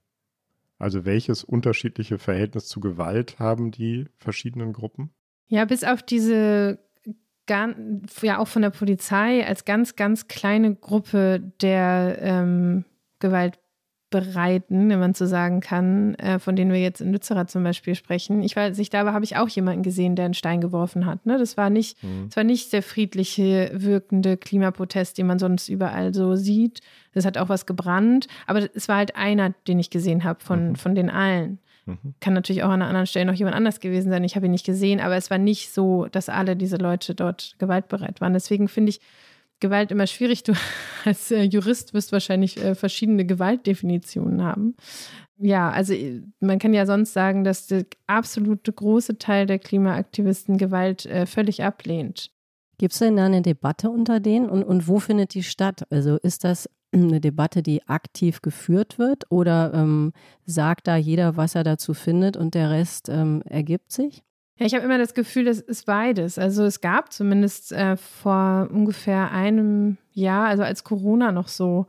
[0.78, 5.10] Also welches unterschiedliche Verhältnis zu Gewalt haben die verschiedenen Gruppen?
[5.46, 6.78] Ja, bis auf diese
[7.48, 12.84] ja auch von der Polizei als ganz, ganz kleine Gruppe der ähm,
[14.10, 17.94] Gewaltbereiten, wenn man so sagen kann, äh, von denen wir jetzt in Lützerath zum Beispiel
[17.94, 18.42] sprechen.
[18.42, 21.26] Ich weiß, ich da habe ich auch jemanden gesehen, der einen Stein geworfen hat.
[21.26, 21.38] Ne?
[21.38, 22.26] Das war nicht, mhm.
[22.26, 26.80] das war nicht der friedliche, wirkende Klimaprotest, den man sonst überall so sieht.
[27.12, 30.70] Das hat auch was gebrannt, aber es war halt einer, den ich gesehen habe von,
[30.70, 30.76] mhm.
[30.76, 31.58] von den allen.
[31.86, 32.14] Mhm.
[32.20, 34.24] Kann natürlich auch an einer anderen Stelle noch jemand anders gewesen sein.
[34.24, 37.54] Ich habe ihn nicht gesehen, aber es war nicht so, dass alle diese Leute dort
[37.58, 38.32] gewaltbereit waren.
[38.32, 39.00] Deswegen finde ich
[39.60, 40.42] Gewalt immer schwierig.
[40.42, 40.52] Du
[41.04, 44.74] als äh, Jurist wirst wahrscheinlich äh, verschiedene Gewaltdefinitionen haben.
[45.38, 50.58] Ja, also äh, man kann ja sonst sagen, dass der absolute große Teil der Klimaaktivisten
[50.58, 52.30] Gewalt völlig ablehnt.
[52.78, 55.84] Gibt es denn da eine Debatte unter denen und, und wo findet die statt?
[55.90, 60.12] Also ist das eine Debatte, die aktiv geführt wird oder ähm,
[60.46, 64.22] sagt da jeder, was er dazu findet und der Rest ähm, ergibt sich?
[64.60, 66.38] Ja, ich habe immer das Gefühl, das ist beides.
[66.38, 71.86] Also es gab zumindest äh, vor ungefähr einem Jahr, also als Corona noch so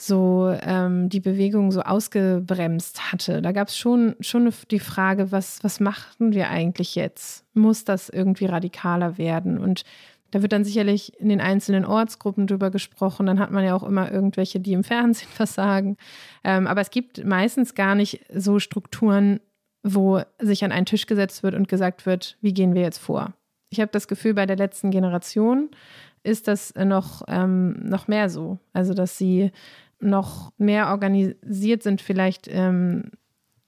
[0.00, 3.42] so ähm, die Bewegung so ausgebremst hatte.
[3.42, 7.44] Da gab es schon, schon die Frage, was, was machen wir eigentlich jetzt?
[7.52, 9.58] Muss das irgendwie radikaler werden?
[9.58, 9.82] Und
[10.30, 13.26] da wird dann sicherlich in den einzelnen Ortsgruppen drüber gesprochen.
[13.26, 15.96] Dann hat man ja auch immer irgendwelche, die im Fernsehen was sagen.
[16.44, 19.40] Ähm, aber es gibt meistens gar nicht so Strukturen,
[19.94, 23.34] wo sich an einen Tisch gesetzt wird und gesagt wird, wie gehen wir jetzt vor?
[23.70, 25.70] Ich habe das Gefühl, bei der letzten Generation
[26.22, 28.58] ist das noch, ähm, noch mehr so.
[28.72, 29.50] Also, dass sie
[30.00, 33.10] noch mehr organisiert sind, vielleicht, ähm,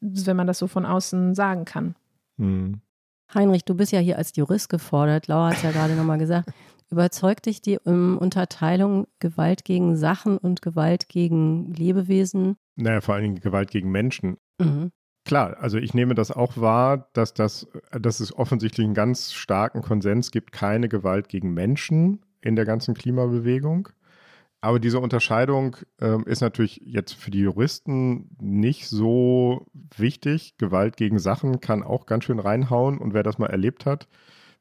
[0.00, 1.94] wenn man das so von außen sagen kann.
[2.36, 2.80] Mhm.
[3.34, 5.28] Heinrich, du bist ja hier als Jurist gefordert.
[5.28, 6.50] Laura hat es ja gerade nochmal gesagt.
[6.90, 12.56] Überzeugt dich die um, Unterteilung Gewalt gegen Sachen und Gewalt gegen Lebewesen?
[12.74, 14.38] Naja, vor allen Dingen Gewalt gegen Menschen.
[14.58, 14.90] Mhm.
[15.24, 19.82] Klar, also ich nehme das auch wahr, dass, das, dass es offensichtlich einen ganz starken
[19.82, 23.90] Konsens gibt, keine Gewalt gegen Menschen in der ganzen Klimabewegung.
[24.62, 30.56] Aber diese Unterscheidung ähm, ist natürlich jetzt für die Juristen nicht so wichtig.
[30.58, 32.98] Gewalt gegen Sachen kann auch ganz schön reinhauen.
[32.98, 34.06] Und wer das mal erlebt hat,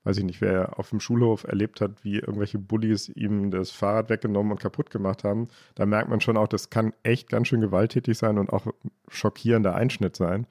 [0.03, 4.09] weiß ich nicht, wer auf dem Schulhof erlebt hat, wie irgendwelche Bullies ihm das Fahrrad
[4.09, 7.61] weggenommen und kaputt gemacht haben, da merkt man schon auch, das kann echt ganz schön
[7.61, 8.67] gewalttätig sein und auch
[9.09, 10.47] schockierender Einschnitt sein.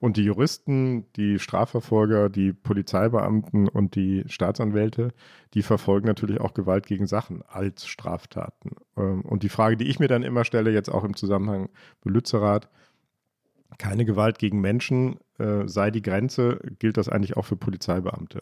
[0.00, 5.12] Und die Juristen, die Strafverfolger, die Polizeibeamten und die Staatsanwälte,
[5.52, 8.76] die verfolgen natürlich auch Gewalt gegen Sachen als Straftaten.
[8.96, 11.68] Ähm, und die Frage, die ich mir dann immer stelle, jetzt auch im Zusammenhang
[12.02, 12.70] mit Lützerath,
[13.76, 18.40] keine Gewalt gegen Menschen, äh, sei die Grenze, gilt das eigentlich auch für Polizeibeamte?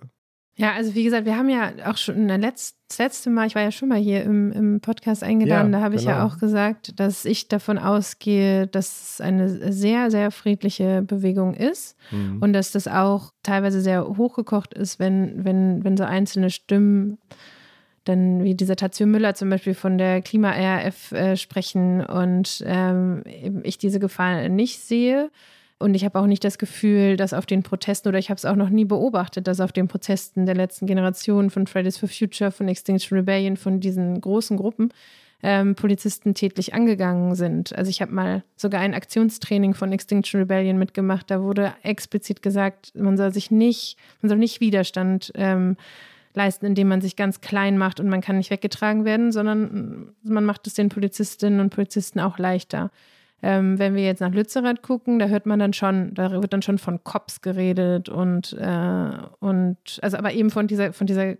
[0.58, 3.70] Ja, also wie gesagt, wir haben ja auch schon das letzte Mal, ich war ja
[3.70, 6.14] schon mal hier im, im Podcast eingeladen, ja, da habe ich genau.
[6.14, 11.96] ja auch gesagt, dass ich davon ausgehe, dass es eine sehr, sehr friedliche Bewegung ist
[12.10, 12.38] mhm.
[12.42, 17.18] und dass das auch teilweise sehr hochgekocht ist, wenn, wenn, wenn so einzelne Stimmen
[18.02, 23.22] dann wie Dissertatio Müller zum Beispiel von der Klima-RF äh, sprechen und ähm,
[23.62, 25.30] ich diese Gefahr nicht sehe.
[25.78, 28.44] Und ich habe auch nicht das Gefühl, dass auf den Protesten, oder ich habe es
[28.44, 32.50] auch noch nie beobachtet, dass auf den Protesten der letzten Generation von Fridays for Future,
[32.50, 34.92] von Extinction Rebellion, von diesen großen Gruppen,
[35.42, 37.76] ähm, Polizisten tätlich angegangen sind.
[37.76, 41.30] Also ich habe mal sogar ein Aktionstraining von Extinction Rebellion mitgemacht.
[41.30, 45.76] Da wurde explizit gesagt, man soll sich nicht, man soll nicht Widerstand ähm,
[46.34, 50.44] leisten, indem man sich ganz klein macht und man kann nicht weggetragen werden, sondern man
[50.44, 52.90] macht es den Polizistinnen und Polizisten auch leichter.
[53.42, 56.62] Ähm, wenn wir jetzt nach Lützerath gucken, da hört man dann schon, da wird dann
[56.62, 61.36] schon von Cops geredet und, äh, und also aber eben von dieser, von dieser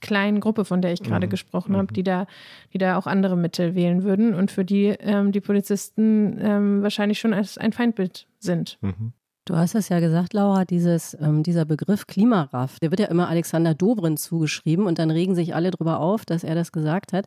[0.00, 1.30] kleinen Gruppe, von der ich gerade mhm.
[1.30, 1.94] gesprochen habe, mhm.
[1.94, 2.26] die da,
[2.72, 7.18] die da auch andere Mittel wählen würden und für die ähm, die Polizisten ähm, wahrscheinlich
[7.18, 8.78] schon als ein Feindbild sind.
[8.82, 9.12] Mhm.
[9.46, 13.28] Du hast es ja gesagt, Laura, dieses, ähm, dieser Begriff Klimaraff, der wird ja immer
[13.28, 17.26] Alexander Dobrindt zugeschrieben und dann regen sich alle darüber auf, dass er das gesagt hat.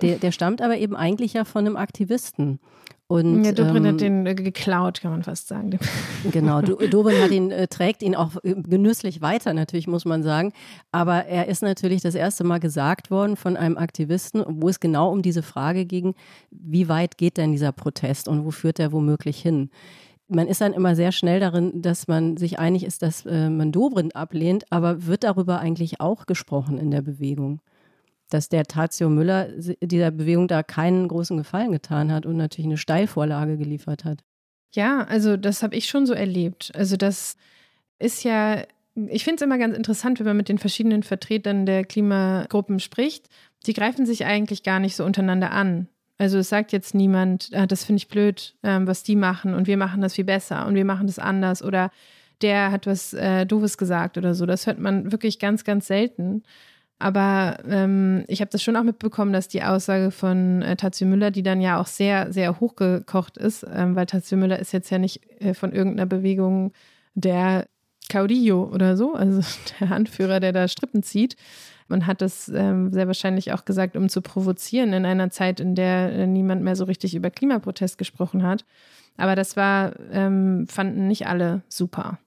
[0.00, 2.60] Der, der stammt aber eben eigentlich ja von einem Aktivisten.
[3.08, 5.78] Und, ja, Dobrin ähm, hat den äh, geklaut, kann man fast sagen.
[6.32, 10.52] Genau, Dobrin hat ihn, äh, trägt ihn auch äh, genüsslich weiter, natürlich muss man sagen.
[10.90, 15.12] Aber er ist natürlich das erste Mal gesagt worden von einem Aktivisten, wo es genau
[15.12, 16.14] um diese Frage ging,
[16.50, 19.70] wie weit geht denn dieser Protest und wo führt er womöglich hin?
[20.26, 23.70] Man ist dann immer sehr schnell darin, dass man sich einig ist, dass äh, man
[23.70, 27.60] Dobrin ablehnt, aber wird darüber eigentlich auch gesprochen in der Bewegung?
[28.30, 29.48] Dass der Tazio Müller
[29.80, 34.24] dieser Bewegung da keinen großen Gefallen getan hat und natürlich eine Steilvorlage geliefert hat.
[34.74, 36.72] Ja, also das habe ich schon so erlebt.
[36.74, 37.36] Also das
[37.98, 38.62] ist ja,
[38.94, 43.28] ich finde es immer ganz interessant, wenn man mit den verschiedenen Vertretern der Klimagruppen spricht.
[43.66, 45.88] Die greifen sich eigentlich gar nicht so untereinander an.
[46.18, 49.66] Also es sagt jetzt niemand, ah, das finde ich blöd, ähm, was die machen und
[49.66, 51.90] wir machen das viel besser und wir machen das anders oder
[52.42, 54.46] der hat was äh, Doofes gesagt oder so.
[54.46, 56.42] Das hört man wirklich ganz, ganz selten
[56.98, 61.30] Aber ähm, ich habe das schon auch mitbekommen, dass die Aussage von äh, Tazio Müller,
[61.30, 64.98] die dann ja auch sehr, sehr hochgekocht ist, ähm, weil Tazio Müller ist jetzt ja
[64.98, 66.72] nicht äh, von irgendeiner Bewegung
[67.14, 67.66] der
[68.08, 69.42] Caudillo oder so, also
[69.80, 71.36] der Anführer, der da Strippen zieht.
[71.88, 75.74] Man hat das ähm, sehr wahrscheinlich auch gesagt, um zu provozieren in einer Zeit, in
[75.74, 78.64] der äh, niemand mehr so richtig über Klimaprotest gesprochen hat.
[79.16, 82.18] Aber das war, ähm, fanden nicht alle super.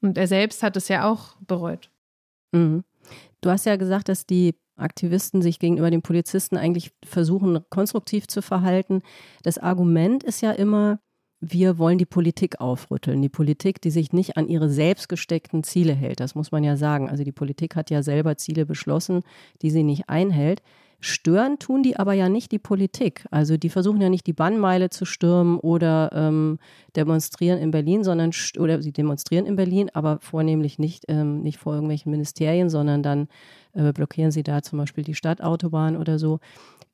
[0.00, 1.90] Und er selbst hat es ja auch bereut.
[2.52, 2.84] Mhm.
[3.40, 8.42] Du hast ja gesagt, dass die Aktivisten sich gegenüber den Polizisten eigentlich versuchen, konstruktiv zu
[8.42, 9.02] verhalten.
[9.42, 11.00] Das Argument ist ja immer,
[11.40, 13.22] wir wollen die Politik aufrütteln.
[13.22, 16.20] Die Politik, die sich nicht an ihre selbst gesteckten Ziele hält.
[16.20, 17.08] Das muss man ja sagen.
[17.08, 19.22] Also die Politik hat ja selber Ziele beschlossen,
[19.62, 20.62] die sie nicht einhält.
[21.00, 23.24] Stören tun die aber ja nicht die Politik.
[23.30, 26.58] Also die versuchen ja nicht die Bannmeile zu stürmen oder ähm,
[26.96, 31.74] demonstrieren in Berlin, sondern oder sie demonstrieren in Berlin, aber vornehmlich nicht, ähm, nicht vor
[31.74, 33.28] irgendwelchen Ministerien, sondern dann
[33.74, 36.40] äh, blockieren sie da zum Beispiel die Stadtautobahn oder so.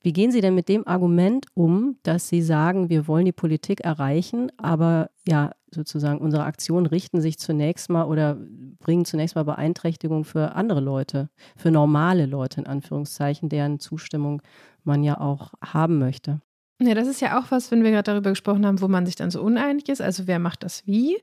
[0.03, 3.81] Wie gehen Sie denn mit dem Argument um, dass Sie sagen, wir wollen die Politik
[3.81, 8.39] erreichen, aber ja, sozusagen unsere Aktionen richten sich zunächst mal oder
[8.81, 14.43] bringen zunächst mal Beeinträchtigungen für andere Leute, für normale Leute in Anführungszeichen, deren Zustimmung
[14.83, 16.41] man ja auch haben möchte?
[16.81, 19.17] Ja, das ist ja auch was, wenn wir gerade darüber gesprochen haben, wo man sich
[19.17, 20.01] dann so uneinig ist.
[20.01, 21.19] Also wer macht das wie?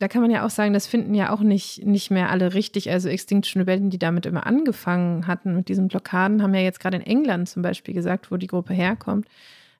[0.00, 2.90] da kann man ja auch sagen, das finden ja auch nicht, nicht mehr alle richtig.
[2.90, 6.96] Also Extinction Rebellion, die damit immer angefangen hatten mit diesen Blockaden, haben ja jetzt gerade
[6.96, 9.28] in England zum Beispiel gesagt, wo die Gruppe herkommt,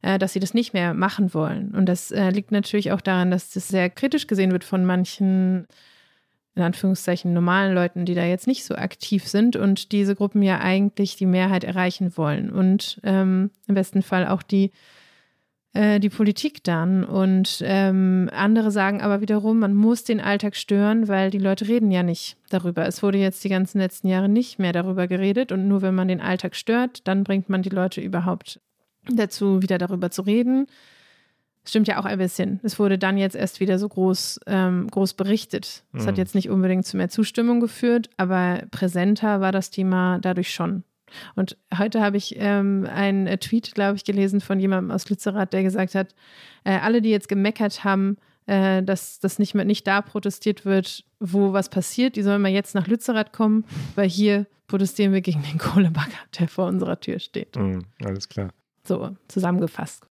[0.02, 1.72] dass sie das nicht mehr machen wollen.
[1.72, 5.66] Und das äh, liegt natürlich auch daran, dass das sehr kritisch gesehen wird von manchen,
[6.54, 10.60] in Anführungszeichen, normalen Leuten, die da jetzt nicht so aktiv sind und diese Gruppen ja
[10.60, 12.50] eigentlich die Mehrheit erreichen wollen.
[12.50, 14.70] Und ähm, im besten Fall auch die
[15.72, 17.04] äh, die Politik dann.
[17.04, 21.92] Und ähm, andere sagen aber wiederum, man muss den Alltag stören, weil die Leute reden
[21.92, 22.86] ja nicht darüber.
[22.86, 26.08] Es wurde jetzt die ganzen letzten Jahre nicht mehr darüber geredet und nur wenn man
[26.08, 28.60] den Alltag stört, dann bringt man die Leute überhaupt
[29.16, 30.66] dazu, wieder darüber zu reden.
[31.64, 32.58] Stimmt ja auch ein bisschen.
[32.62, 35.84] Es wurde dann jetzt erst wieder so groß, ähm, groß berichtet.
[35.92, 36.08] Es mhm.
[36.08, 40.84] hat jetzt nicht unbedingt zu mehr Zustimmung geführt, aber präsenter war das Thema dadurch schon.
[41.34, 45.62] Und heute habe ich ähm, einen Tweet, glaube ich, gelesen von jemandem aus Lützerath, der
[45.62, 46.14] gesagt hat,
[46.64, 51.04] äh, alle, die jetzt gemeckert haben, äh, dass das nicht, mehr, nicht da protestiert wird,
[51.18, 55.42] wo was passiert, die sollen mal jetzt nach Lützerath kommen, weil hier protestieren wir gegen
[55.42, 57.56] den Kohlebagger, der vor unserer Tür steht.
[57.56, 58.50] Mhm, alles klar.
[58.84, 60.06] So, zusammengefasst.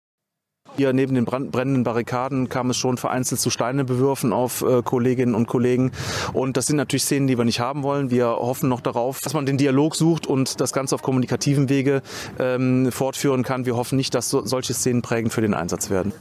[0.75, 5.47] Hier neben den brennenden Barrikaden kam es schon vereinzelt zu Steinebewürfen auf äh, Kolleginnen und
[5.47, 5.93] Kollegen.
[6.33, 8.11] Und das sind natürlich Szenen, die wir nicht haben wollen.
[8.11, 12.03] Wir hoffen noch darauf, dass man den Dialog sucht und das Ganze auf kommunikativen Wege
[12.39, 13.65] ähm, fortführen kann.
[13.65, 16.13] Wir hoffen nicht, dass so, solche Szenen prägend für den Einsatz werden.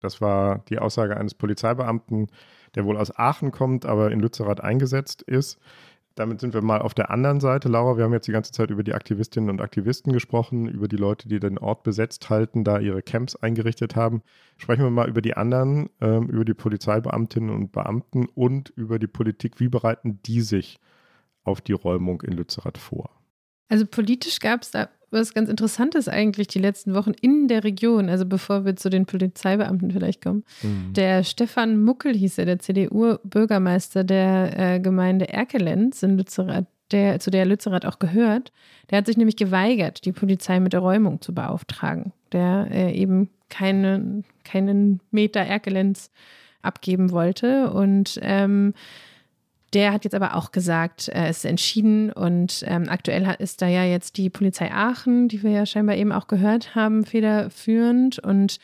[0.00, 2.28] Das war die Aussage eines Polizeibeamten,
[2.76, 5.58] der wohl aus Aachen kommt, aber in Lützerath eingesetzt ist.
[6.18, 7.68] Damit sind wir mal auf der anderen Seite.
[7.68, 10.96] Laura, wir haben jetzt die ganze Zeit über die Aktivistinnen und Aktivisten gesprochen, über die
[10.96, 14.22] Leute, die den Ort besetzt halten, da ihre Camps eingerichtet haben.
[14.56, 19.06] Sprechen wir mal über die anderen, ähm, über die Polizeibeamtinnen und Beamten und über die
[19.06, 19.60] Politik.
[19.60, 20.80] Wie bereiten die sich
[21.44, 23.10] auf die Räumung in Lützerath vor?
[23.68, 28.08] Also politisch gab es da was ganz Interessantes eigentlich die letzten Wochen in der Region,
[28.08, 30.44] also bevor wir zu den Polizeibeamten vielleicht kommen.
[30.62, 30.92] Mhm.
[30.94, 37.30] Der Stefan Muckel hieß er, der CDU-Bürgermeister der äh, Gemeinde Erkelenz in Lützerath, der, zu
[37.30, 38.52] der Lützerath auch gehört,
[38.90, 43.30] der hat sich nämlich geweigert, die Polizei mit der Räumung zu beauftragen, der äh, eben
[43.48, 46.10] keine, keinen Meter Erkelenz
[46.62, 48.74] abgeben wollte und ähm,
[49.74, 53.68] der hat jetzt aber auch gesagt, äh, es ist entschieden und ähm, aktuell ist da
[53.68, 58.58] ja jetzt die Polizei Aachen, die wir ja scheinbar eben auch gehört haben, federführend und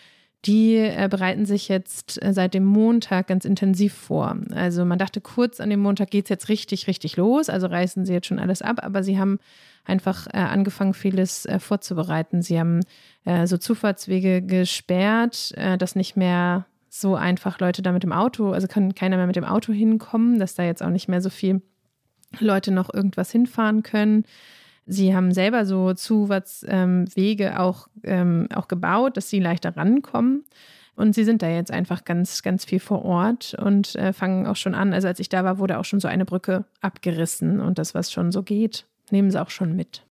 [0.47, 4.37] die äh, bereiten sich jetzt äh, seit dem Montag ganz intensiv vor.
[4.55, 8.05] Also man dachte kurz, an dem Montag geht es jetzt richtig, richtig los, also reißen
[8.05, 9.38] sie jetzt schon alles ab, aber sie haben
[9.85, 12.43] einfach äh, angefangen, vieles äh, vorzubereiten.
[12.43, 12.81] Sie haben
[13.25, 16.67] äh, so Zufahrtswege gesperrt, dass nicht mehr
[17.00, 20.38] so einfach Leute da mit dem Auto, also kann keiner mehr mit dem Auto hinkommen,
[20.38, 21.61] dass da jetzt auch nicht mehr so viel
[22.38, 24.24] Leute noch irgendwas hinfahren können.
[24.87, 30.44] Sie haben selber so Zuwärtswege ähm, auch, ähm, auch gebaut, dass sie leichter rankommen.
[30.94, 34.54] Und sie sind da jetzt einfach ganz, ganz viel vor Ort und äh, fangen auch
[34.54, 34.92] schon an.
[34.92, 38.12] Also als ich da war, wurde auch schon so eine Brücke abgerissen und das, was
[38.12, 40.04] schon so geht, nehmen sie auch schon mit.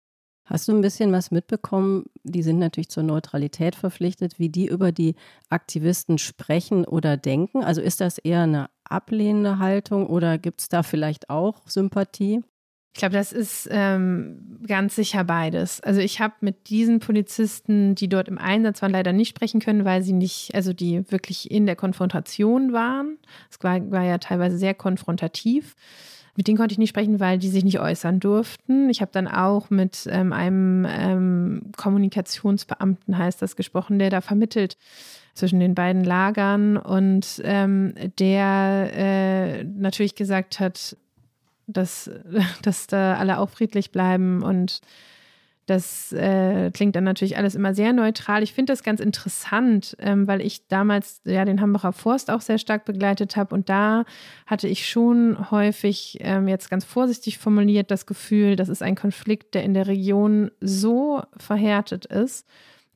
[0.53, 2.05] Hast du ein bisschen was mitbekommen?
[2.25, 5.15] Die sind natürlich zur Neutralität verpflichtet, wie die über die
[5.49, 7.65] Aktivisten sprechen oder denken.
[7.65, 12.43] Also ist das eher eine ablehnende Haltung oder gibt es da vielleicht auch Sympathie?
[12.93, 15.81] Ich glaube, das ist ähm, ganz sicher beides.
[15.81, 19.87] Also ich habe mit diesen Polizisten, die dort im Einsatz waren, leider nicht sprechen können,
[19.87, 23.17] weil sie nicht, also die wirklich in der Konfrontation waren.
[23.51, 25.77] Es war, war ja teilweise sehr konfrontativ.
[26.35, 28.89] Mit denen konnte ich nicht sprechen, weil die sich nicht äußern durften.
[28.89, 34.79] Ich habe dann auch mit ähm, einem ähm, Kommunikationsbeamten, heißt das, gesprochen, der da vermittelt
[35.35, 40.97] zwischen den beiden Lagern und ähm, der äh, natürlich gesagt hat,
[41.67, 42.11] dass,
[42.63, 44.81] dass da alle auch friedlich bleiben und
[45.67, 48.43] das äh, klingt dann natürlich alles immer sehr neutral.
[48.43, 52.59] Ich finde das ganz interessant, ähm, weil ich damals ja den Hambacher Forst auch sehr
[52.59, 54.05] stark begleitet habe und da
[54.47, 59.55] hatte ich schon häufig ähm, jetzt ganz vorsichtig formuliert das Gefühl, das ist ein Konflikt,
[59.55, 62.47] der in der Region so verhärtet ist,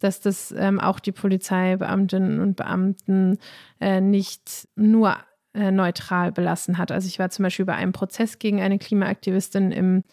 [0.00, 3.38] dass das ähm, auch die Polizeibeamtinnen und Beamten
[3.80, 5.16] äh, nicht nur
[5.54, 6.90] äh, neutral belassen hat.
[6.90, 10.04] Also ich war zum Beispiel bei einem Prozess gegen eine Klimaaktivistin im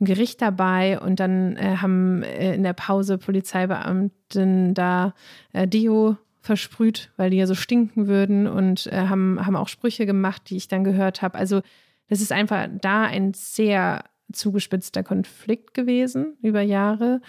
[0.00, 5.14] Gericht dabei und dann äh, haben äh, in der Pause Polizeibeamten da
[5.52, 10.04] äh, Deo versprüht, weil die ja so stinken würden und äh, haben, haben auch Sprüche
[10.04, 11.38] gemacht, die ich dann gehört habe.
[11.38, 11.62] Also
[12.08, 17.20] das ist einfach da ein sehr zugespitzter Konflikt gewesen über Jahre.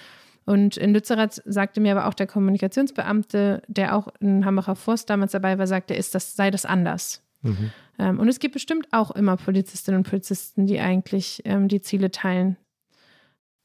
[0.46, 5.32] Und in Lützerath sagte mir aber auch der Kommunikationsbeamte, der auch in Hambacher Forst damals
[5.32, 7.24] dabei war, sagte, ist das, sei das anders.
[7.42, 7.72] Mhm.
[8.00, 12.12] Ähm, und es gibt bestimmt auch immer Polizistinnen und Polizisten, die eigentlich ähm, die Ziele
[12.12, 12.58] teilen.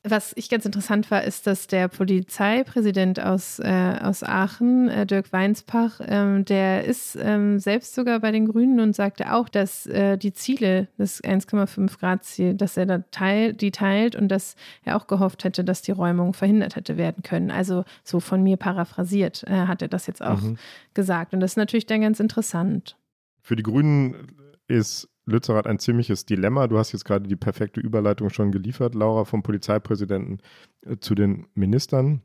[0.02, 5.30] Was ich ganz interessant war, ist, dass der Polizeipräsident aus, äh, aus Aachen, äh, Dirk
[5.30, 10.16] Weinsbach, ähm, der ist ähm, selbst sogar bei den Grünen und sagte auch, dass äh,
[10.16, 14.96] die Ziele des 1,5 Grad Ziel, dass er da teil, die teilt und dass er
[14.96, 17.50] auch gehofft hätte, dass die Räumung verhindert hätte werden können.
[17.50, 20.56] Also so von mir paraphrasiert äh, hat er das jetzt auch mhm.
[20.94, 21.34] gesagt.
[21.34, 22.96] Und das ist natürlich dann ganz interessant.
[23.42, 24.36] Für die Grünen
[24.68, 26.66] ist Lützerath ein ziemliches Dilemma.
[26.66, 30.38] Du hast jetzt gerade die perfekte Überleitung schon geliefert, Laura, vom Polizeipräsidenten
[30.84, 32.22] äh, zu den Ministern.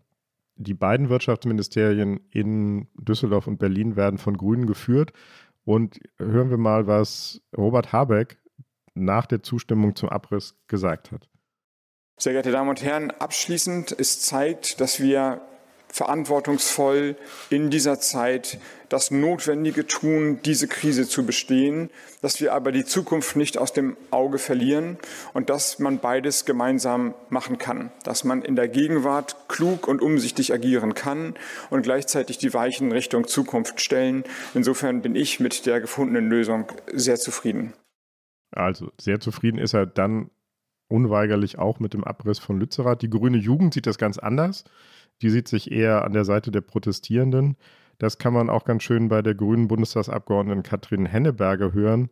[0.57, 5.11] Die beiden Wirtschaftsministerien in Düsseldorf und Berlin werden von Grünen geführt.
[5.65, 8.37] Und hören wir mal, was Robert Habeck
[8.93, 11.27] nach der Zustimmung zum Abriss gesagt hat.
[12.17, 15.41] Sehr geehrte Damen und Herren, abschließend ist zeigt, dass wir
[15.89, 17.15] verantwortungsvoll
[17.49, 18.59] in dieser Zeit
[18.89, 21.89] das Notwendige tun, diese Krise zu bestehen,
[22.21, 24.97] dass wir aber die Zukunft nicht aus dem Auge verlieren
[25.33, 30.53] und dass man beides gemeinsam machen kann, dass man in der Gegenwart klug und umsichtig
[30.53, 31.35] agieren kann
[31.69, 34.23] und gleichzeitig die Weichen Richtung Zukunft stellen.
[34.53, 37.73] Insofern bin ich mit der gefundenen Lösung sehr zufrieden.
[38.51, 40.29] Also sehr zufrieden ist er dann
[40.87, 43.01] unweigerlich auch mit dem Abriss von Lützerath.
[43.01, 44.63] Die grüne Jugend sieht das ganz anders.
[45.21, 47.57] Die sieht sich eher an der Seite der Protestierenden.
[47.97, 52.09] Das kann man auch ganz schön bei der grünen Bundestagsabgeordneten Katrin Henneberger hören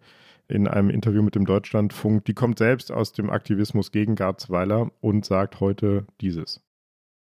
[0.48, 2.26] in einem Interview mit dem Deutschlandfunk.
[2.26, 6.62] Die kommt selbst aus dem Aktivismus gegen Garzweiler und sagt heute dieses.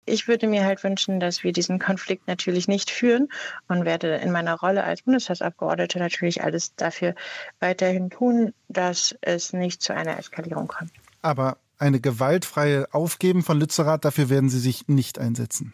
[0.05, 3.30] Ich würde mir halt wünschen, dass wir diesen Konflikt natürlich nicht führen
[3.67, 7.13] und werde in meiner Rolle als Bundestagsabgeordnete natürlich alles dafür
[7.59, 10.91] weiterhin tun, dass es nicht zu einer Eskalierung kommt.
[11.22, 15.73] Aber eine gewaltfreie Aufgeben von Lützerath, dafür werden Sie sich nicht einsetzen.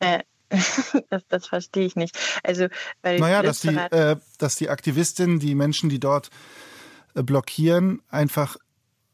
[0.00, 0.20] Äh,
[1.08, 2.18] das, das, verstehe ich nicht.
[2.44, 2.66] Also,
[3.00, 6.28] weil naja, dass die, äh, dass die Aktivistinnen, die Menschen, die dort
[7.14, 8.56] äh, blockieren, einfach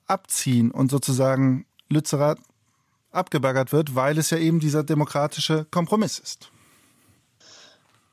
[0.07, 2.41] abziehen und sozusagen Lützerath
[3.13, 6.51] abgebaggert wird, weil es ja eben dieser demokratische Kompromiss ist.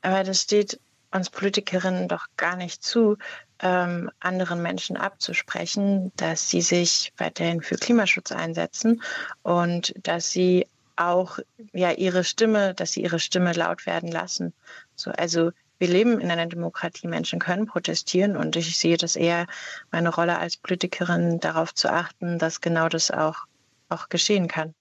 [0.02, 0.78] Aber das steht
[1.10, 3.16] uns Politikerinnen doch gar nicht zu,
[3.60, 9.02] ähm, anderen Menschen abzusprechen, dass sie sich weiterhin für Klimaschutz einsetzen
[9.42, 11.38] und dass sie auch
[11.72, 14.52] ja ihre Stimme, dass sie ihre Stimme laut werden lassen.
[14.94, 19.46] So, also wir leben in einer Demokratie, Menschen können protestieren und ich sehe das eher
[19.90, 23.46] meine Rolle als Politikerin darauf zu achten, dass genau das auch,
[23.88, 24.74] auch geschehen kann.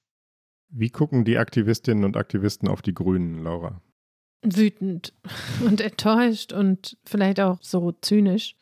[0.69, 3.81] Wie gucken die Aktivistinnen und Aktivisten auf die Grünen, Laura?
[4.45, 5.13] Wütend
[5.65, 8.55] und enttäuscht und vielleicht auch so zynisch.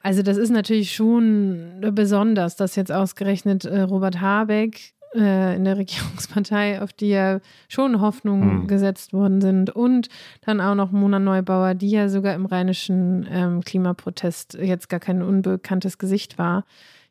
[0.00, 5.76] Also das ist natürlich schon besonders, dass jetzt ausgerechnet äh, Robert Habeck äh, in der
[5.78, 8.66] Regierungspartei, auf die ja schon Hoffnungen mhm.
[8.66, 10.08] gesetzt worden sind und
[10.42, 15.22] dann auch noch Mona Neubauer, die ja sogar im rheinischen ähm, Klimaprotest jetzt gar kein
[15.22, 16.64] unbekanntes Gesicht war,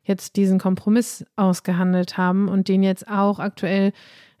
[0.04, 3.92] jetzt diesen Kompromiss ausgehandelt haben und den jetzt auch aktuell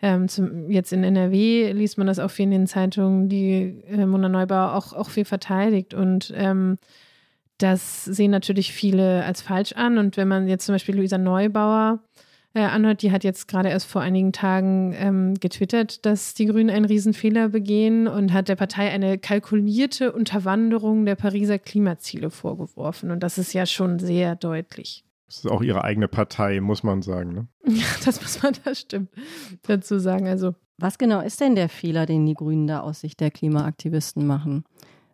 [0.02, 4.06] ähm, zum, jetzt in NRW liest man das auch viel in den Zeitungen, die äh,
[4.06, 6.78] Mona Neubauer auch, auch viel verteidigt und ähm,
[7.58, 9.98] das sehen natürlich viele als falsch an.
[9.98, 12.00] Und wenn man jetzt zum Beispiel Luisa Neubauer
[12.54, 16.70] äh, anhört, die hat jetzt gerade erst vor einigen Tagen ähm, getwittert, dass die Grünen
[16.70, 23.10] einen Riesenfehler begehen und hat der Partei eine kalkulierte Unterwanderung der Pariser Klimaziele vorgeworfen.
[23.10, 25.05] Und das ist ja schon sehr deutlich.
[25.26, 27.32] Das ist auch ihre eigene Partei, muss man sagen.
[27.32, 27.48] Ne?
[27.66, 29.10] Ja, das muss man, das stimmt,
[29.62, 30.26] dazu sagen.
[30.26, 30.54] Also.
[30.78, 34.64] Was genau ist denn der Fehler, den die Grünen da aus Sicht der Klimaaktivisten machen?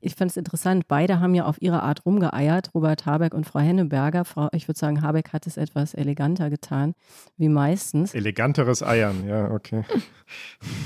[0.05, 3.61] Ich fand es interessant, beide haben ja auf ihre Art rumgeeiert, Robert Habeck und Frau
[3.61, 4.25] Henneberger.
[4.25, 6.95] Frau, ich würde sagen, Habeck hat es etwas eleganter getan,
[7.37, 8.13] wie meistens.
[8.13, 9.85] Eleganteres Eiern, ja, okay.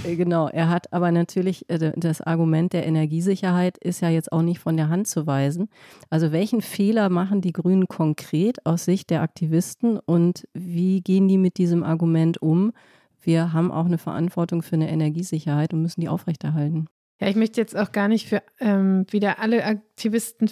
[0.04, 4.42] Äh, genau, er hat aber natürlich äh, das Argument der Energiesicherheit ist ja jetzt auch
[4.42, 5.68] nicht von der Hand zu weisen.
[6.10, 11.38] Also welchen Fehler machen die Grünen konkret aus Sicht der Aktivisten und wie gehen die
[11.38, 12.72] mit diesem Argument um?
[13.20, 16.88] Wir haben auch eine Verantwortung für eine Energiesicherheit und müssen die aufrechterhalten.
[17.18, 20.50] Ja, ich möchte jetzt auch gar nicht für ähm, wieder alle Aktivisten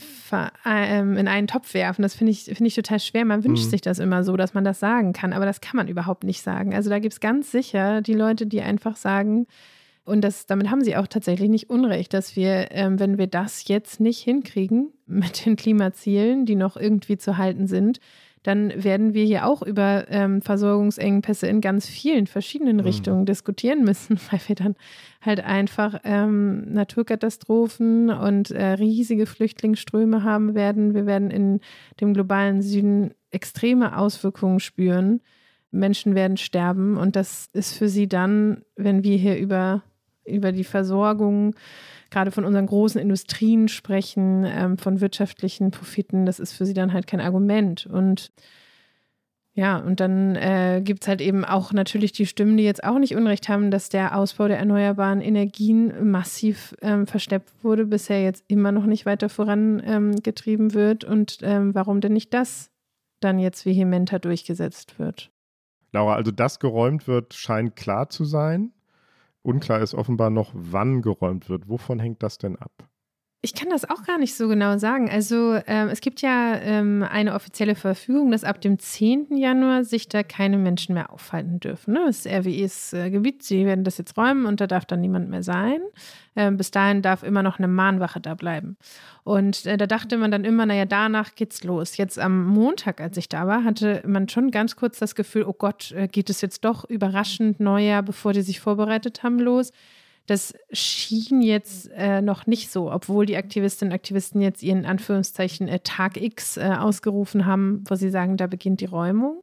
[0.64, 2.00] ähm, in einen Topf werfen.
[2.00, 3.26] Das finde ich, find ich total schwer.
[3.26, 3.70] Man wünscht mhm.
[3.70, 6.40] sich das immer so, dass man das sagen kann, aber das kann man überhaupt nicht
[6.40, 6.74] sagen.
[6.74, 9.46] Also da gibt es ganz sicher die Leute, die einfach sagen,
[10.04, 13.66] und das, damit haben sie auch tatsächlich nicht Unrecht, dass wir, ähm, wenn wir das
[13.68, 18.00] jetzt nicht hinkriegen mit den Klimazielen, die noch irgendwie zu halten sind,
[18.44, 22.82] dann werden wir hier auch über ähm, Versorgungsengpässe in ganz vielen verschiedenen mhm.
[22.82, 24.76] Richtungen diskutieren müssen, weil wir dann
[25.22, 30.94] halt einfach ähm, Naturkatastrophen und äh, riesige Flüchtlingsströme haben werden.
[30.94, 31.60] Wir werden in
[32.00, 35.20] dem globalen Süden extreme Auswirkungen spüren.
[35.70, 39.82] Menschen werden sterben und das ist für sie dann, wenn wir hier über,
[40.24, 41.54] über die Versorgung
[42.10, 46.92] gerade von unseren großen Industrien sprechen, ähm, von wirtschaftlichen Profiten, das ist für sie dann
[46.92, 47.86] halt kein Argument.
[47.86, 48.30] Und
[49.56, 52.98] ja, und dann äh, gibt es halt eben auch natürlich die Stimmen, die jetzt auch
[52.98, 58.44] nicht Unrecht haben, dass der Ausbau der erneuerbaren Energien massiv ähm, versteppt wurde, bisher jetzt
[58.48, 61.04] immer noch nicht weiter vorangetrieben ähm, wird.
[61.04, 62.72] Und ähm, warum denn nicht das
[63.20, 65.30] dann jetzt vehementer durchgesetzt wird?
[65.92, 68.73] Laura, also dass geräumt wird, scheint klar zu sein.
[69.44, 71.68] Unklar ist offenbar noch, wann geräumt wird.
[71.68, 72.88] Wovon hängt das denn ab?
[73.44, 75.10] Ich kann das auch gar nicht so genau sagen.
[75.10, 79.36] Also ähm, es gibt ja ähm, eine offizielle Verfügung, dass ab dem 10.
[79.36, 81.92] Januar sich da keine Menschen mehr aufhalten dürfen.
[81.92, 82.04] Ne?
[82.06, 85.28] Das ist RWEs äh, Gebiet, sie werden das jetzt räumen und da darf dann niemand
[85.28, 85.82] mehr sein.
[86.36, 88.78] Ähm, bis dahin darf immer noch eine Mahnwache da bleiben.
[89.24, 91.98] Und äh, da dachte man dann immer, naja, danach geht's los.
[91.98, 95.52] Jetzt am Montag, als ich da war, hatte man schon ganz kurz das Gefühl, oh
[95.52, 99.70] Gott, äh, geht es jetzt doch überraschend Neujahr, bevor die sich vorbereitet haben, los.
[100.26, 105.68] Das schien jetzt äh, noch nicht so, obwohl die Aktivistinnen und Aktivisten jetzt ihren Anführungszeichen
[105.68, 109.42] äh, Tag X äh, ausgerufen haben, wo sie sagen, da beginnt die Räumung.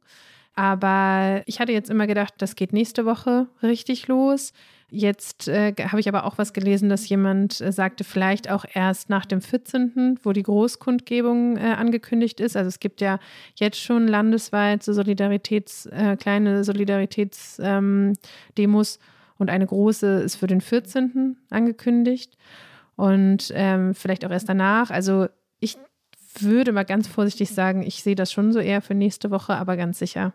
[0.54, 4.52] Aber ich hatte jetzt immer gedacht, das geht nächste Woche richtig los.
[4.90, 9.08] Jetzt äh, habe ich aber auch was gelesen, dass jemand äh, sagte, vielleicht auch erst
[9.08, 12.58] nach dem 14., wo die Großkundgebung äh, angekündigt ist.
[12.58, 13.18] Also es gibt ja
[13.54, 17.56] jetzt schon landesweit so Solidaritäts, äh, kleine Solidaritätsdemos.
[17.58, 18.12] Ähm,
[19.42, 21.36] und eine große ist für den 14.
[21.50, 22.38] angekündigt
[22.96, 24.90] und ähm, vielleicht auch erst danach.
[24.90, 25.26] Also
[25.58, 25.76] ich
[26.38, 29.76] würde mal ganz vorsichtig sagen, ich sehe das schon so eher für nächste Woche, aber
[29.76, 30.32] ganz sicher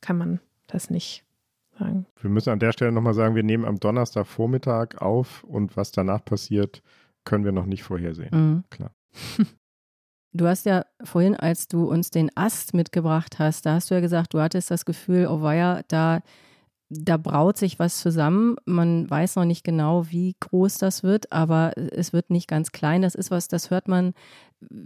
[0.00, 1.24] kann man das nicht
[1.78, 2.06] sagen.
[2.20, 6.24] Wir müssen an der Stelle nochmal sagen, wir nehmen am Donnerstagvormittag auf und was danach
[6.24, 6.82] passiert,
[7.24, 8.30] können wir noch nicht vorhersehen.
[8.32, 8.64] Mhm.
[8.70, 8.90] Klar.
[10.32, 14.00] Du hast ja vorhin, als du uns den Ast mitgebracht hast, da hast du ja
[14.00, 16.20] gesagt, du hattest das Gefühl, oh weia, da
[16.88, 18.56] da braut sich was zusammen.
[18.64, 23.02] Man weiß noch nicht genau, wie groß das wird, aber es wird nicht ganz klein.
[23.02, 24.14] Das ist was, das hört man,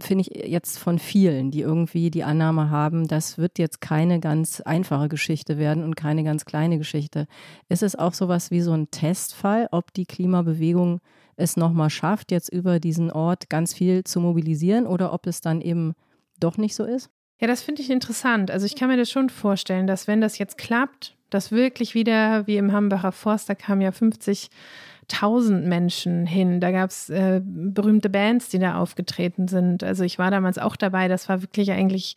[0.01, 4.61] finde ich, jetzt von vielen, die irgendwie die Annahme haben, das wird jetzt keine ganz
[4.61, 7.27] einfache Geschichte werden und keine ganz kleine Geschichte.
[7.69, 11.01] Ist es auch sowas wie so ein Testfall, ob die Klimabewegung
[11.35, 15.61] es nochmal schafft, jetzt über diesen Ort ganz viel zu mobilisieren oder ob es dann
[15.61, 15.93] eben
[16.39, 17.09] doch nicht so ist?
[17.39, 18.51] Ja, das finde ich interessant.
[18.51, 22.45] Also ich kann mir das schon vorstellen, dass wenn das jetzt klappt, dass wirklich wieder,
[22.45, 26.59] wie im Hambacher Forst, da kamen ja 50.000 Menschen hin.
[26.59, 29.83] Da gab es äh, berühmte Bands, die da aufgetreten sind.
[29.83, 31.07] Also ich war damals auch dabei.
[31.07, 32.15] Das war wirklich eigentlich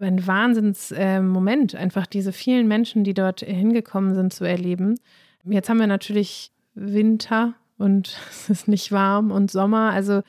[0.00, 4.96] ein Wahnsinnsmoment, äh, einfach diese vielen Menschen, die dort hingekommen sind, zu erleben.
[5.44, 9.92] Jetzt haben wir natürlich Winter und es ist nicht warm und Sommer.
[9.92, 10.22] Also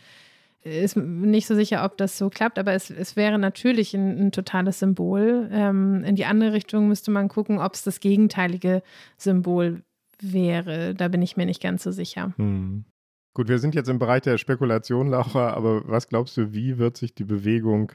[0.70, 4.32] ist nicht so sicher, ob das so klappt, aber es, es wäre natürlich ein, ein
[4.32, 5.50] totales Symbol.
[5.52, 8.82] Ähm, in die andere Richtung müsste man gucken, ob es das gegenteilige
[9.18, 9.84] Symbol
[10.22, 10.96] wäre.
[10.96, 12.34] Da bin ich mir nicht ganz so sicher.
[12.38, 12.86] Hm.
[13.34, 16.98] Gut, wir sind jetzt im Bereich der Spekulation, Laura, aber was glaubst du, wie wird
[16.98, 17.92] sich die Bewegung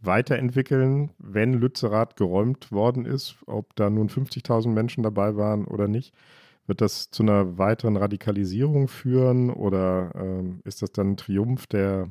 [0.00, 6.14] weiterentwickeln, wenn Lützerath geräumt worden ist, ob da nun 50.000 Menschen dabei waren oder nicht?
[6.70, 12.10] Wird das zu einer weiteren Radikalisierung führen oder ähm, ist das dann ein Triumph, der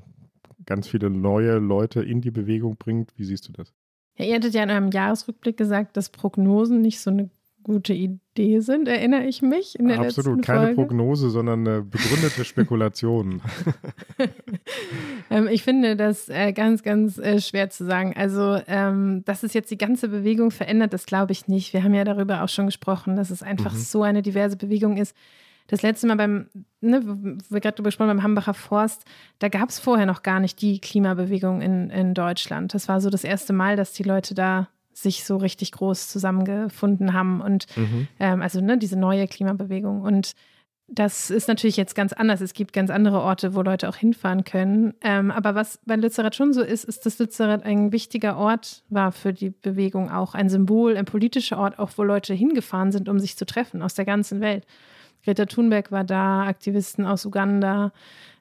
[0.66, 3.14] ganz viele neue Leute in die Bewegung bringt?
[3.16, 3.74] Wie siehst du das?
[4.18, 7.30] Ja, ihr hattet ja in einem Jahresrückblick gesagt, dass Prognosen nicht so eine
[7.70, 9.78] gute Idee sind, erinnere ich mich.
[9.78, 10.76] In der Absolut, keine Folge.
[10.76, 13.42] Prognose, sondern eine begründete Spekulation.
[15.30, 18.14] ähm, ich finde das äh, ganz, ganz äh, schwer zu sagen.
[18.18, 21.74] Also, ähm, dass es jetzt die ganze Bewegung verändert, das glaube ich nicht.
[21.74, 23.78] Wir haben ja darüber auch schon gesprochen, dass es einfach mhm.
[23.78, 25.16] so eine diverse Bewegung ist
[25.68, 26.48] das letzte Mal beim,
[26.82, 29.06] ne, wir gerade drüber gesprochen beim Hambacher Forst,
[29.38, 32.74] da gab es vorher noch gar nicht die Klimabewegung in, in Deutschland.
[32.74, 37.14] Das war so das erste Mal, dass die Leute da sich so richtig groß zusammengefunden
[37.14, 38.08] haben und mhm.
[38.20, 40.02] ähm, also ne, diese neue Klimabewegung.
[40.02, 40.34] Und
[40.92, 42.42] das ist natürlich jetzt ganz anders.
[42.42, 44.94] Es gibt ganz andere Orte, wo Leute auch hinfahren können.
[45.02, 49.12] Ähm, aber was bei Lützerath schon so ist, ist, dass Lützerath ein wichtiger Ort war
[49.12, 53.20] für die Bewegung, auch ein Symbol, ein politischer Ort, auch wo Leute hingefahren sind, um
[53.20, 54.66] sich zu treffen aus der ganzen Welt.
[55.24, 57.92] Greta Thunberg war da, Aktivisten aus Uganda,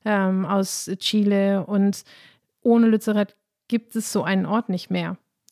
[0.04, 2.04] ähm, aus Chile und
[2.62, 3.36] ohne Lützerath
[3.68, 5.18] gibt es so einen Ort nicht mehr.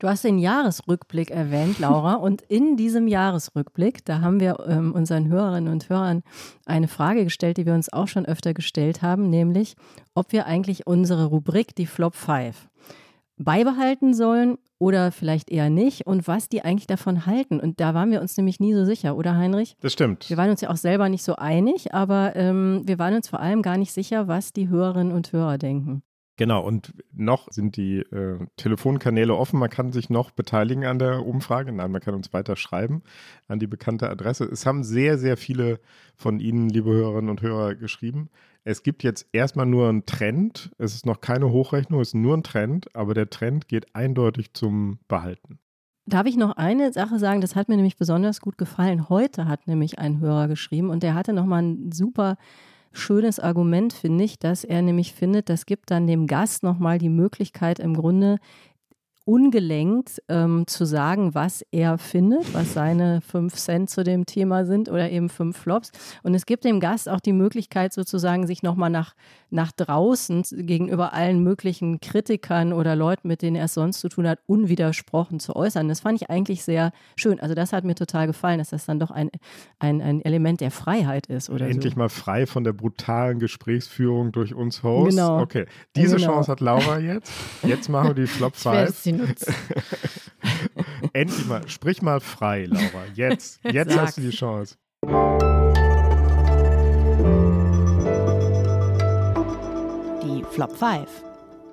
[0.00, 5.28] Du hast den Jahresrückblick erwähnt, Laura, und in diesem Jahresrückblick, da haben wir ähm, unseren
[5.28, 6.22] Hörerinnen und Hörern
[6.66, 9.76] eine Frage gestellt, die wir uns auch schon öfter gestellt haben, nämlich,
[10.14, 12.68] ob wir eigentlich unsere Rubrik, die Flop 5,
[13.36, 17.60] beibehalten sollen oder vielleicht eher nicht und was die eigentlich davon halten.
[17.60, 19.76] Und da waren wir uns nämlich nie so sicher, oder Heinrich?
[19.80, 20.28] Das stimmt.
[20.28, 23.40] Wir waren uns ja auch selber nicht so einig, aber ähm, wir waren uns vor
[23.40, 26.02] allem gar nicht sicher, was die Hörerinnen und Hörer denken.
[26.36, 29.60] Genau, und noch sind die äh, Telefonkanäle offen.
[29.60, 31.70] Man kann sich noch beteiligen an der Umfrage.
[31.70, 33.02] Nein, man kann uns weiter schreiben
[33.46, 34.44] an die bekannte Adresse.
[34.44, 35.78] Es haben sehr, sehr viele
[36.16, 38.30] von Ihnen, liebe Hörerinnen und Hörer, geschrieben.
[38.64, 40.72] Es gibt jetzt erstmal nur einen Trend.
[40.78, 44.54] Es ist noch keine Hochrechnung, es ist nur ein Trend, aber der Trend geht eindeutig
[44.54, 45.60] zum Behalten.
[46.06, 47.40] Darf ich noch eine Sache sagen?
[47.40, 49.08] Das hat mir nämlich besonders gut gefallen.
[49.08, 52.36] Heute hat nämlich ein Hörer geschrieben und der hatte nochmal ein super
[52.94, 57.08] schönes Argument, finde ich, dass er nämlich findet, das gibt dann dem Gast nochmal die
[57.08, 58.38] Möglichkeit, im Grunde
[59.24, 64.90] ungelenkt ähm, zu sagen, was er findet, was seine fünf Cent zu dem Thema sind
[64.90, 65.92] oder eben fünf Flops.
[66.22, 69.14] Und es gibt dem Gast auch die Möglichkeit, sozusagen sich nochmal nach,
[69.50, 74.28] nach draußen gegenüber allen möglichen Kritikern oder Leuten, mit denen er es sonst zu tun
[74.28, 75.88] hat, unwidersprochen zu äußern.
[75.88, 77.40] Das fand ich eigentlich sehr schön.
[77.40, 79.30] Also das hat mir total gefallen, dass das dann doch ein,
[79.78, 81.48] ein, ein Element der Freiheit ist.
[81.48, 81.98] Oder Endlich so.
[81.98, 85.16] mal frei von der brutalen Gesprächsführung durch uns Hosts.
[85.16, 85.40] Genau.
[85.40, 85.64] Okay,
[85.96, 86.32] diese genau.
[86.32, 87.32] Chance hat Laura jetzt.
[87.62, 89.13] Jetzt machen wir die Flop 5.
[89.16, 89.54] nutzen.
[91.12, 93.04] Endlich mal, sprich mal frei, Laura.
[93.14, 94.02] Jetzt, jetzt Sag.
[94.02, 94.76] hast du die Chance.
[100.22, 101.08] Die Flop 5.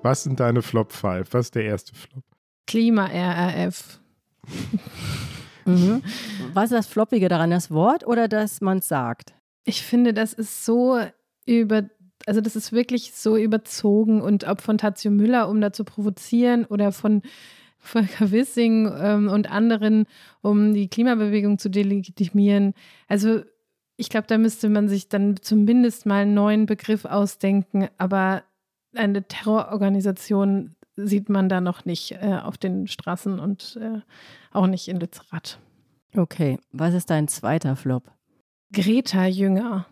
[0.03, 1.33] Was sind deine Flop 5?
[1.33, 2.23] Was ist der erste Flop?
[2.67, 3.99] Klima-RRF.
[5.65, 6.01] Mhm.
[6.53, 9.35] Was ist das Floppige daran, das Wort oder dass man es sagt?
[9.63, 10.99] Ich finde, das ist so
[11.45, 11.83] über,
[12.25, 16.65] also das ist wirklich so überzogen und ob von Tazio Müller, um da zu provozieren
[16.65, 17.21] oder von
[17.77, 20.05] Volker Wissing ähm, und anderen,
[20.41, 22.73] um die Klimabewegung zu delegitimieren.
[23.07, 23.41] Also
[23.97, 28.43] ich glaube, da müsste man sich dann zumindest mal einen neuen Begriff ausdenken, aber
[28.95, 34.01] eine Terrororganisation sieht man da noch nicht äh, auf den Straßen und äh,
[34.51, 35.59] auch nicht in Lützerath.
[36.15, 38.11] Okay, was ist dein zweiter Flop?
[38.73, 39.85] Greta Jünger.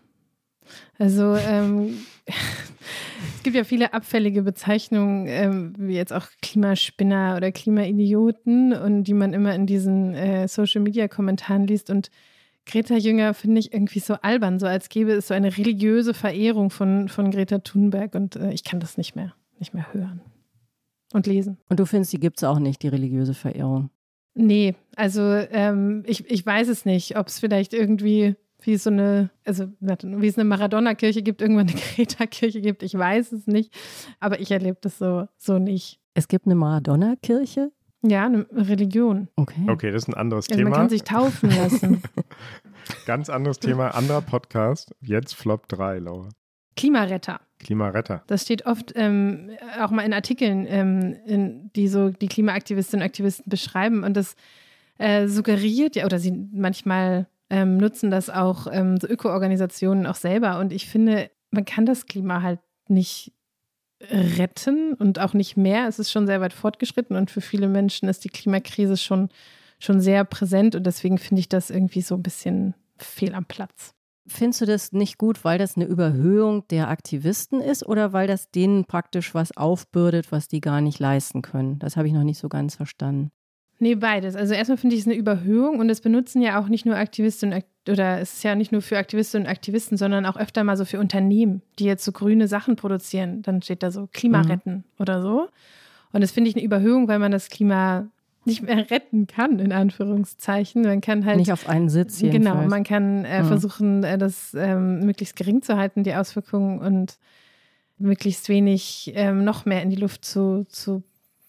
[0.98, 8.72] Also ähm, es gibt ja viele abfällige Bezeichnungen, ähm, wie jetzt auch Klimaspinner oder Klimaidioten
[8.72, 11.90] und die man immer in diesen äh, Social-Media-Kommentaren liest.
[11.90, 12.10] Und
[12.66, 16.70] Greta Jünger finde ich irgendwie so albern, so als gäbe es so eine religiöse Verehrung
[16.70, 20.20] von, von Greta Thunberg und äh, ich kann das nicht mehr, nicht mehr hören
[21.12, 21.58] und lesen.
[21.68, 23.90] Und du findest, die gibt es auch nicht, die religiöse Verehrung?
[24.34, 28.36] Nee, also ähm, ich, ich weiß es nicht, ob es vielleicht irgendwie
[28.66, 32.96] wie es so eine, also wie es eine Maradona-Kirche gibt, irgendwann eine Greta-Kirche gibt, ich
[32.96, 33.72] weiß es nicht,
[34.20, 36.00] aber ich erlebe das so, so nicht.
[36.14, 37.72] Es gibt eine Maradona-Kirche?
[38.02, 39.28] Ja, eine Religion.
[39.36, 39.66] Okay.
[39.68, 40.70] Okay, das ist ein anderes Also Thema.
[40.70, 42.02] man kann sich taufen lassen.
[43.06, 44.94] Ganz anderes Thema, anderer Podcast.
[45.00, 46.28] Jetzt Flop 3, Laura.
[46.76, 47.40] Klimaretter.
[47.58, 48.22] Klimaretter.
[48.26, 49.50] Das steht oft ähm,
[49.80, 54.02] auch mal in Artikeln, ähm, in, die so die Klimaaktivistinnen und Aktivisten beschreiben.
[54.02, 54.34] Und das
[54.96, 60.58] äh, suggeriert ja, oder sie manchmal ähm, nutzen das auch ähm, so Ökoorganisationen auch selber.
[60.58, 63.32] Und ich finde, man kann das Klima halt nicht
[64.08, 65.86] retten und auch nicht mehr.
[65.86, 69.28] Es ist schon sehr weit fortgeschritten und für viele Menschen ist die Klimakrise schon,
[69.78, 70.74] schon sehr präsent.
[70.74, 73.94] Und deswegen finde ich das irgendwie so ein bisschen fehl am Platz.
[74.26, 78.50] Findest du das nicht gut, weil das eine Überhöhung der Aktivisten ist oder weil das
[78.50, 81.78] denen praktisch was aufbürdet, was die gar nicht leisten können?
[81.78, 83.32] Das habe ich noch nicht so ganz verstanden.
[83.82, 84.36] Nee, beides.
[84.36, 87.54] Also erstmal finde ich es eine Überhöhung und es benutzen ja auch nicht nur Aktivisten
[87.54, 90.76] und oder es ist ja nicht nur für Aktivisten und Aktivisten, sondern auch öfter mal
[90.76, 93.40] so für Unternehmen, die jetzt so grüne Sachen produzieren.
[93.40, 94.50] Dann steht da so Klima mhm.
[94.50, 95.48] retten oder so.
[96.12, 98.08] Und das finde ich eine Überhöhung, weil man das Klima
[98.44, 100.82] nicht mehr retten kann, in Anführungszeichen.
[100.82, 101.38] Man kann halt.
[101.38, 102.58] Nicht auf einen Sitz jedenfalls.
[102.58, 103.46] Genau, man kann äh, mhm.
[103.46, 107.18] versuchen, äh, das ähm, möglichst gering zu halten, die Auswirkungen und
[107.98, 111.02] möglichst wenig ähm, noch mehr in die Luft zu, zu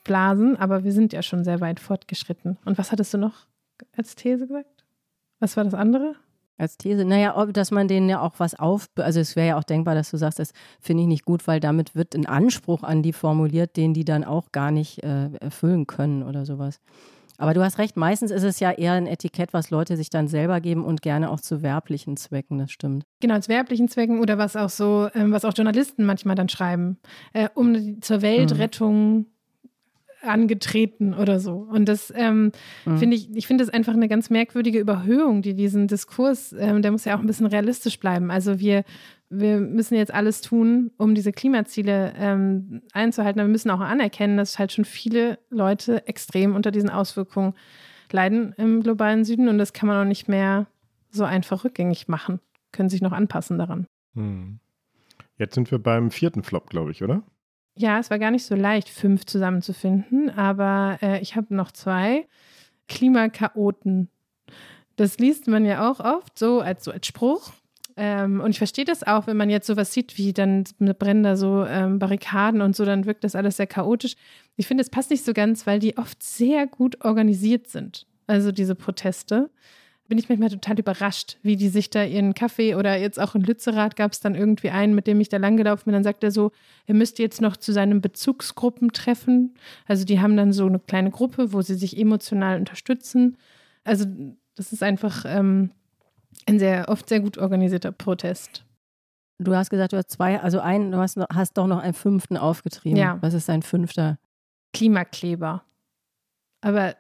[0.04, 0.58] blasen.
[0.58, 2.58] Aber wir sind ja schon sehr weit fortgeschritten.
[2.66, 3.48] Und was hattest du noch
[3.96, 4.86] als These gesagt?
[5.40, 6.16] Was war das andere?
[6.58, 9.64] Als These, naja, dass man denen ja auch was auf, also es wäre ja auch
[9.64, 13.02] denkbar, dass du sagst, das finde ich nicht gut, weil damit wird ein Anspruch an
[13.02, 16.80] die formuliert, den die dann auch gar nicht äh, erfüllen können oder sowas.
[17.40, 20.28] Aber du hast recht, meistens ist es ja eher ein Etikett, was Leute sich dann
[20.28, 23.04] selber geben und gerne auch zu werblichen Zwecken, das stimmt.
[23.20, 27.00] Genau, zu werblichen Zwecken oder was auch so, ähm, was auch Journalisten manchmal dann schreiben,
[27.34, 29.26] äh, um zur Weltrettung mhm
[30.22, 31.68] angetreten oder so.
[31.72, 32.52] Und das ähm,
[32.86, 32.98] mhm.
[32.98, 36.92] finde ich, ich finde das einfach eine ganz merkwürdige Überhöhung, die diesen Diskurs, ähm, der
[36.92, 38.32] muss ja auch ein bisschen realistisch bleiben.
[38.32, 38.84] Also wir,
[39.30, 44.38] wir müssen jetzt alles tun, um diese Klimaziele ähm, einzuhalten, aber wir müssen auch anerkennen,
[44.38, 47.54] dass halt schon viele Leute extrem unter diesen Auswirkungen
[48.12, 50.68] leiden im globalen Süden und das kann man auch nicht mehr
[51.10, 52.40] so einfach rückgängig machen.
[52.72, 53.88] Können sich noch anpassen daran.
[54.16, 54.60] Hm.
[55.38, 57.24] Jetzt sind wir beim vierten Flop, glaube ich, oder?
[57.76, 62.28] Ja, es war gar nicht so leicht, fünf zusammenzufinden, aber äh, ich habe noch zwei.
[62.88, 64.10] Klimakaoten.
[64.98, 67.54] Das liest man ja auch oft so als, so als Spruch.
[67.96, 71.36] Ähm, und ich verstehe das auch, wenn man jetzt sowas sieht, wie dann brennen da
[71.36, 74.16] so ähm, Barrikaden und so, dann wirkt das alles sehr chaotisch.
[74.58, 78.06] Ich finde, es passt nicht so ganz, weil die oft sehr gut organisiert sind.
[78.28, 79.50] Also diese Proteste
[80.12, 83.44] bin ich manchmal total überrascht, wie die sich da ihren Kaffee oder jetzt auch in
[83.44, 85.94] Lützerath gab es dann irgendwie einen, mit dem ich da langgelaufen bin.
[85.94, 86.52] Dann sagt er so,
[86.86, 89.54] er müsste jetzt noch zu seinen Bezugsgruppen treffen.
[89.88, 93.38] Also die haben dann so eine kleine Gruppe, wo sie sich emotional unterstützen.
[93.86, 94.04] Also
[94.56, 95.72] das ist einfach ähm,
[96.46, 98.66] ein sehr oft sehr gut organisierter Protest.
[99.40, 102.36] Du hast gesagt, du hast zwei, also einen, du hast, hast doch noch einen fünften
[102.36, 103.00] aufgetrieben.
[103.00, 103.18] Ja.
[103.22, 104.20] Was ist dein fünfter?
[104.74, 105.64] Klimakleber.
[106.60, 106.96] Aber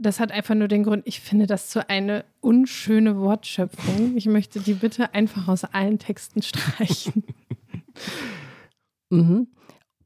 [0.00, 4.16] das hat einfach nur den Grund, ich finde das so eine unschöne Wortschöpfung.
[4.16, 7.24] Ich möchte die bitte einfach aus allen Texten streichen.
[9.10, 9.48] mhm.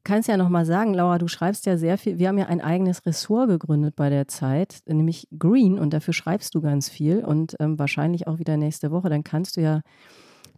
[0.07, 2.19] Kannst ja nochmal sagen, Laura, du schreibst ja sehr viel.
[2.19, 6.55] Wir haben ja ein eigenes Ressort gegründet bei der Zeit, nämlich Green, und dafür schreibst
[6.55, 9.09] du ganz viel und ähm, wahrscheinlich auch wieder nächste Woche.
[9.09, 9.81] Dann kannst du ja,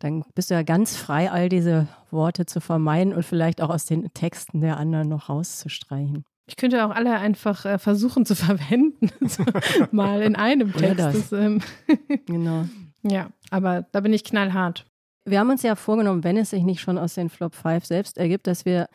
[0.01, 3.84] dann bist du ja ganz frei, all diese Worte zu vermeiden und vielleicht auch aus
[3.84, 6.24] den Texten der anderen noch rauszustreichen.
[6.47, 9.44] Ich könnte auch alle einfach äh, versuchen zu verwenden, so,
[9.90, 10.82] mal in einem Text.
[10.82, 11.30] Ja, das.
[11.30, 11.61] Das, ähm,
[12.26, 12.64] genau.
[13.03, 14.86] Ja, aber da bin ich knallhart.
[15.24, 18.16] Wir haben uns ja vorgenommen, wenn es sich nicht schon aus den Flop 5 selbst
[18.16, 18.88] ergibt, dass wir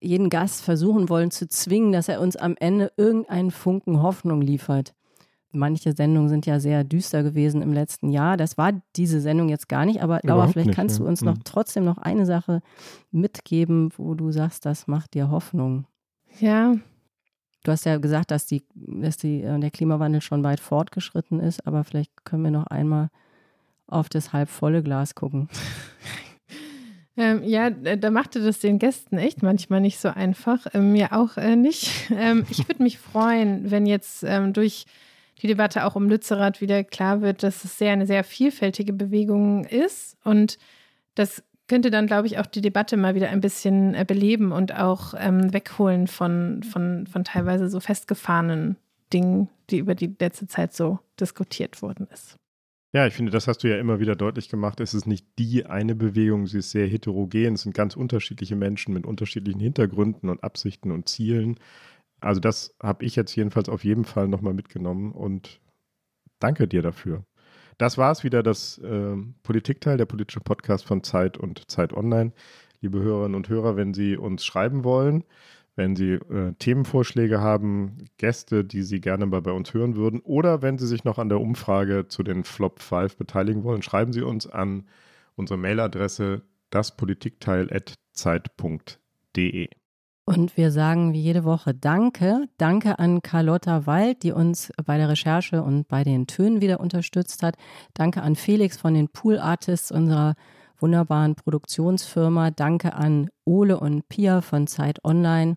[0.00, 4.94] jeden Gast versuchen wollen zu zwingen, dass er uns am Ende irgendeinen Funken Hoffnung liefert.
[5.50, 8.36] Manche Sendungen sind ja sehr düster gewesen im letzten Jahr.
[8.36, 11.04] Das war diese Sendung jetzt gar nicht, aber Laura, vielleicht nicht, kannst ja.
[11.04, 11.44] du uns noch mhm.
[11.44, 12.60] trotzdem noch eine Sache
[13.10, 15.86] mitgeben, wo du sagst, das macht dir Hoffnung.
[16.40, 16.76] Ja.
[17.64, 21.66] Du hast ja gesagt, dass, die, dass die, äh, der Klimawandel schon weit fortgeschritten ist,
[21.66, 23.10] aber vielleicht können wir noch einmal
[23.86, 25.48] auf das halb volle Glas gucken.
[27.20, 30.68] Ähm, ja, da machte das den Gästen echt manchmal nicht so einfach.
[30.72, 31.90] Ähm, mir auch äh, nicht.
[32.16, 34.86] Ähm, ich würde mich freuen, wenn jetzt ähm, durch
[35.42, 39.64] die Debatte auch um Lützerath wieder klar wird, dass es sehr eine sehr vielfältige Bewegung
[39.64, 40.58] ist und
[41.16, 44.74] dass könnte dann, glaube ich, auch die Debatte mal wieder ein bisschen äh, beleben und
[44.74, 48.76] auch ähm, wegholen von, von, von teilweise so festgefahrenen
[49.12, 52.36] Dingen, die über die letzte Zeit so diskutiert worden ist.
[52.94, 54.80] Ja, ich finde, das hast du ja immer wieder deutlich gemacht.
[54.80, 57.54] Es ist nicht die eine Bewegung, sie ist sehr heterogen.
[57.54, 61.60] Es sind ganz unterschiedliche Menschen mit unterschiedlichen Hintergründen und Absichten und Zielen.
[62.20, 65.60] Also das habe ich jetzt jedenfalls auf jeden Fall nochmal mitgenommen und
[66.38, 67.24] danke dir dafür.
[67.78, 72.32] Das war es wieder, das äh, Politikteil, der politische Podcast von Zeit und Zeit Online.
[72.80, 75.22] Liebe Hörerinnen und Hörer, wenn Sie uns schreiben wollen,
[75.76, 80.60] wenn Sie äh, Themenvorschläge haben, Gäste, die Sie gerne mal bei uns hören würden, oder
[80.60, 84.22] wenn Sie sich noch an der Umfrage zu den Flop 5 beteiligen wollen, schreiben Sie
[84.22, 84.88] uns an
[85.36, 89.68] unsere Mailadresse daspolitikteil.zeit.de.
[90.28, 92.50] Und wir sagen wie jede Woche Danke.
[92.58, 97.42] Danke an Carlotta Wald, die uns bei der Recherche und bei den Tönen wieder unterstützt
[97.42, 97.56] hat.
[97.94, 100.34] Danke an Felix von den Pool Artists, unserer
[100.78, 102.50] wunderbaren Produktionsfirma.
[102.50, 105.56] Danke an Ole und Pia von Zeit Online,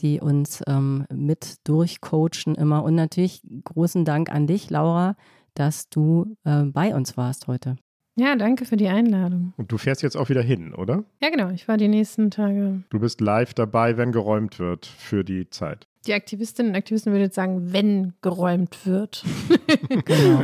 [0.00, 2.82] die uns ähm, mit durchcoachen immer.
[2.82, 5.14] Und natürlich großen Dank an dich, Laura,
[5.54, 7.76] dass du äh, bei uns warst heute.
[8.18, 9.52] Ja, danke für die Einladung.
[9.56, 11.04] Und du fährst jetzt auch wieder hin, oder?
[11.22, 11.50] Ja, genau.
[11.50, 12.82] Ich war die nächsten Tage.
[12.90, 15.86] Du bist live dabei, wenn geräumt wird für die Zeit.
[16.06, 19.24] Die Aktivistinnen und Aktivisten würden jetzt sagen, wenn geräumt wird.
[20.04, 20.42] genau.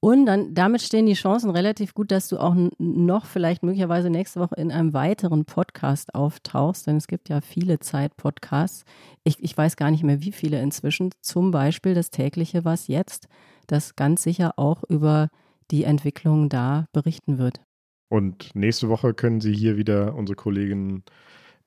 [0.00, 4.40] Und dann, damit stehen die Chancen relativ gut, dass du auch noch vielleicht möglicherweise nächste
[4.40, 8.84] Woche in einem weiteren Podcast auftauchst, denn es gibt ja viele Zeit-Podcasts.
[9.22, 11.10] Ich, ich weiß gar nicht mehr, wie viele inzwischen.
[11.20, 13.28] Zum Beispiel das tägliche Was jetzt,
[13.68, 15.28] das ganz sicher auch über
[15.70, 17.60] die Entwicklung da berichten wird.
[18.08, 21.02] Und nächste Woche können Sie hier wieder unsere Kollegin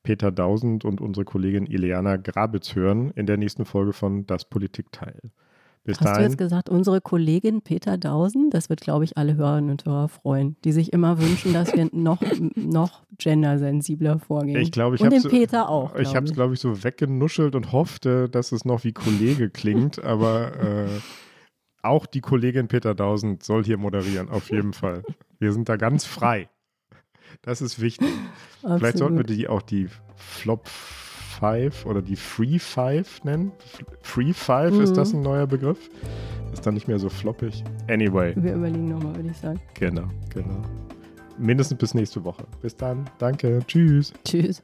[0.04, 5.20] Peter Dausend und unsere Kollegin Ileana Grabitz hören in der nächsten Folge von Das Politikteil.
[5.84, 6.18] Bis Hast dahin.
[6.18, 8.50] du jetzt gesagt, unsere Kollegin Peter Dausen?
[8.50, 11.90] Das wird, glaube ich, alle Hörerinnen und Hörer freuen, die sich immer wünschen, dass wir
[11.94, 12.22] noch,
[12.56, 14.62] noch gendersensibler vorgehen.
[14.62, 15.96] Ich glaube, ich den so, Peter auch.
[15.96, 20.04] Ich habe es, glaube ich, so weggenuschelt und hoffte, dass es noch wie Kollege klingt,
[20.04, 20.88] aber äh,
[21.88, 25.04] auch die Kollegin Peter Dausen soll hier moderieren, auf jeden Fall.
[25.40, 26.50] Wir sind da ganz frei.
[27.42, 28.10] Das ist wichtig.
[28.58, 28.80] Absolut.
[28.80, 33.52] Vielleicht sollten wir die auch die Flop Five oder die Free Five nennen.
[34.02, 34.82] Free Five, mhm.
[34.82, 35.90] ist das ein neuer Begriff?
[36.52, 37.64] Ist dann nicht mehr so floppig.
[37.88, 38.34] Anyway.
[38.36, 39.60] Wir überlegen nochmal, würde ich sagen.
[39.76, 40.64] Genau, genau.
[41.38, 42.46] Mindestens bis nächste Woche.
[42.62, 43.08] Bis dann.
[43.20, 43.60] Danke.
[43.68, 44.14] Tschüss.
[44.26, 44.64] Tschüss.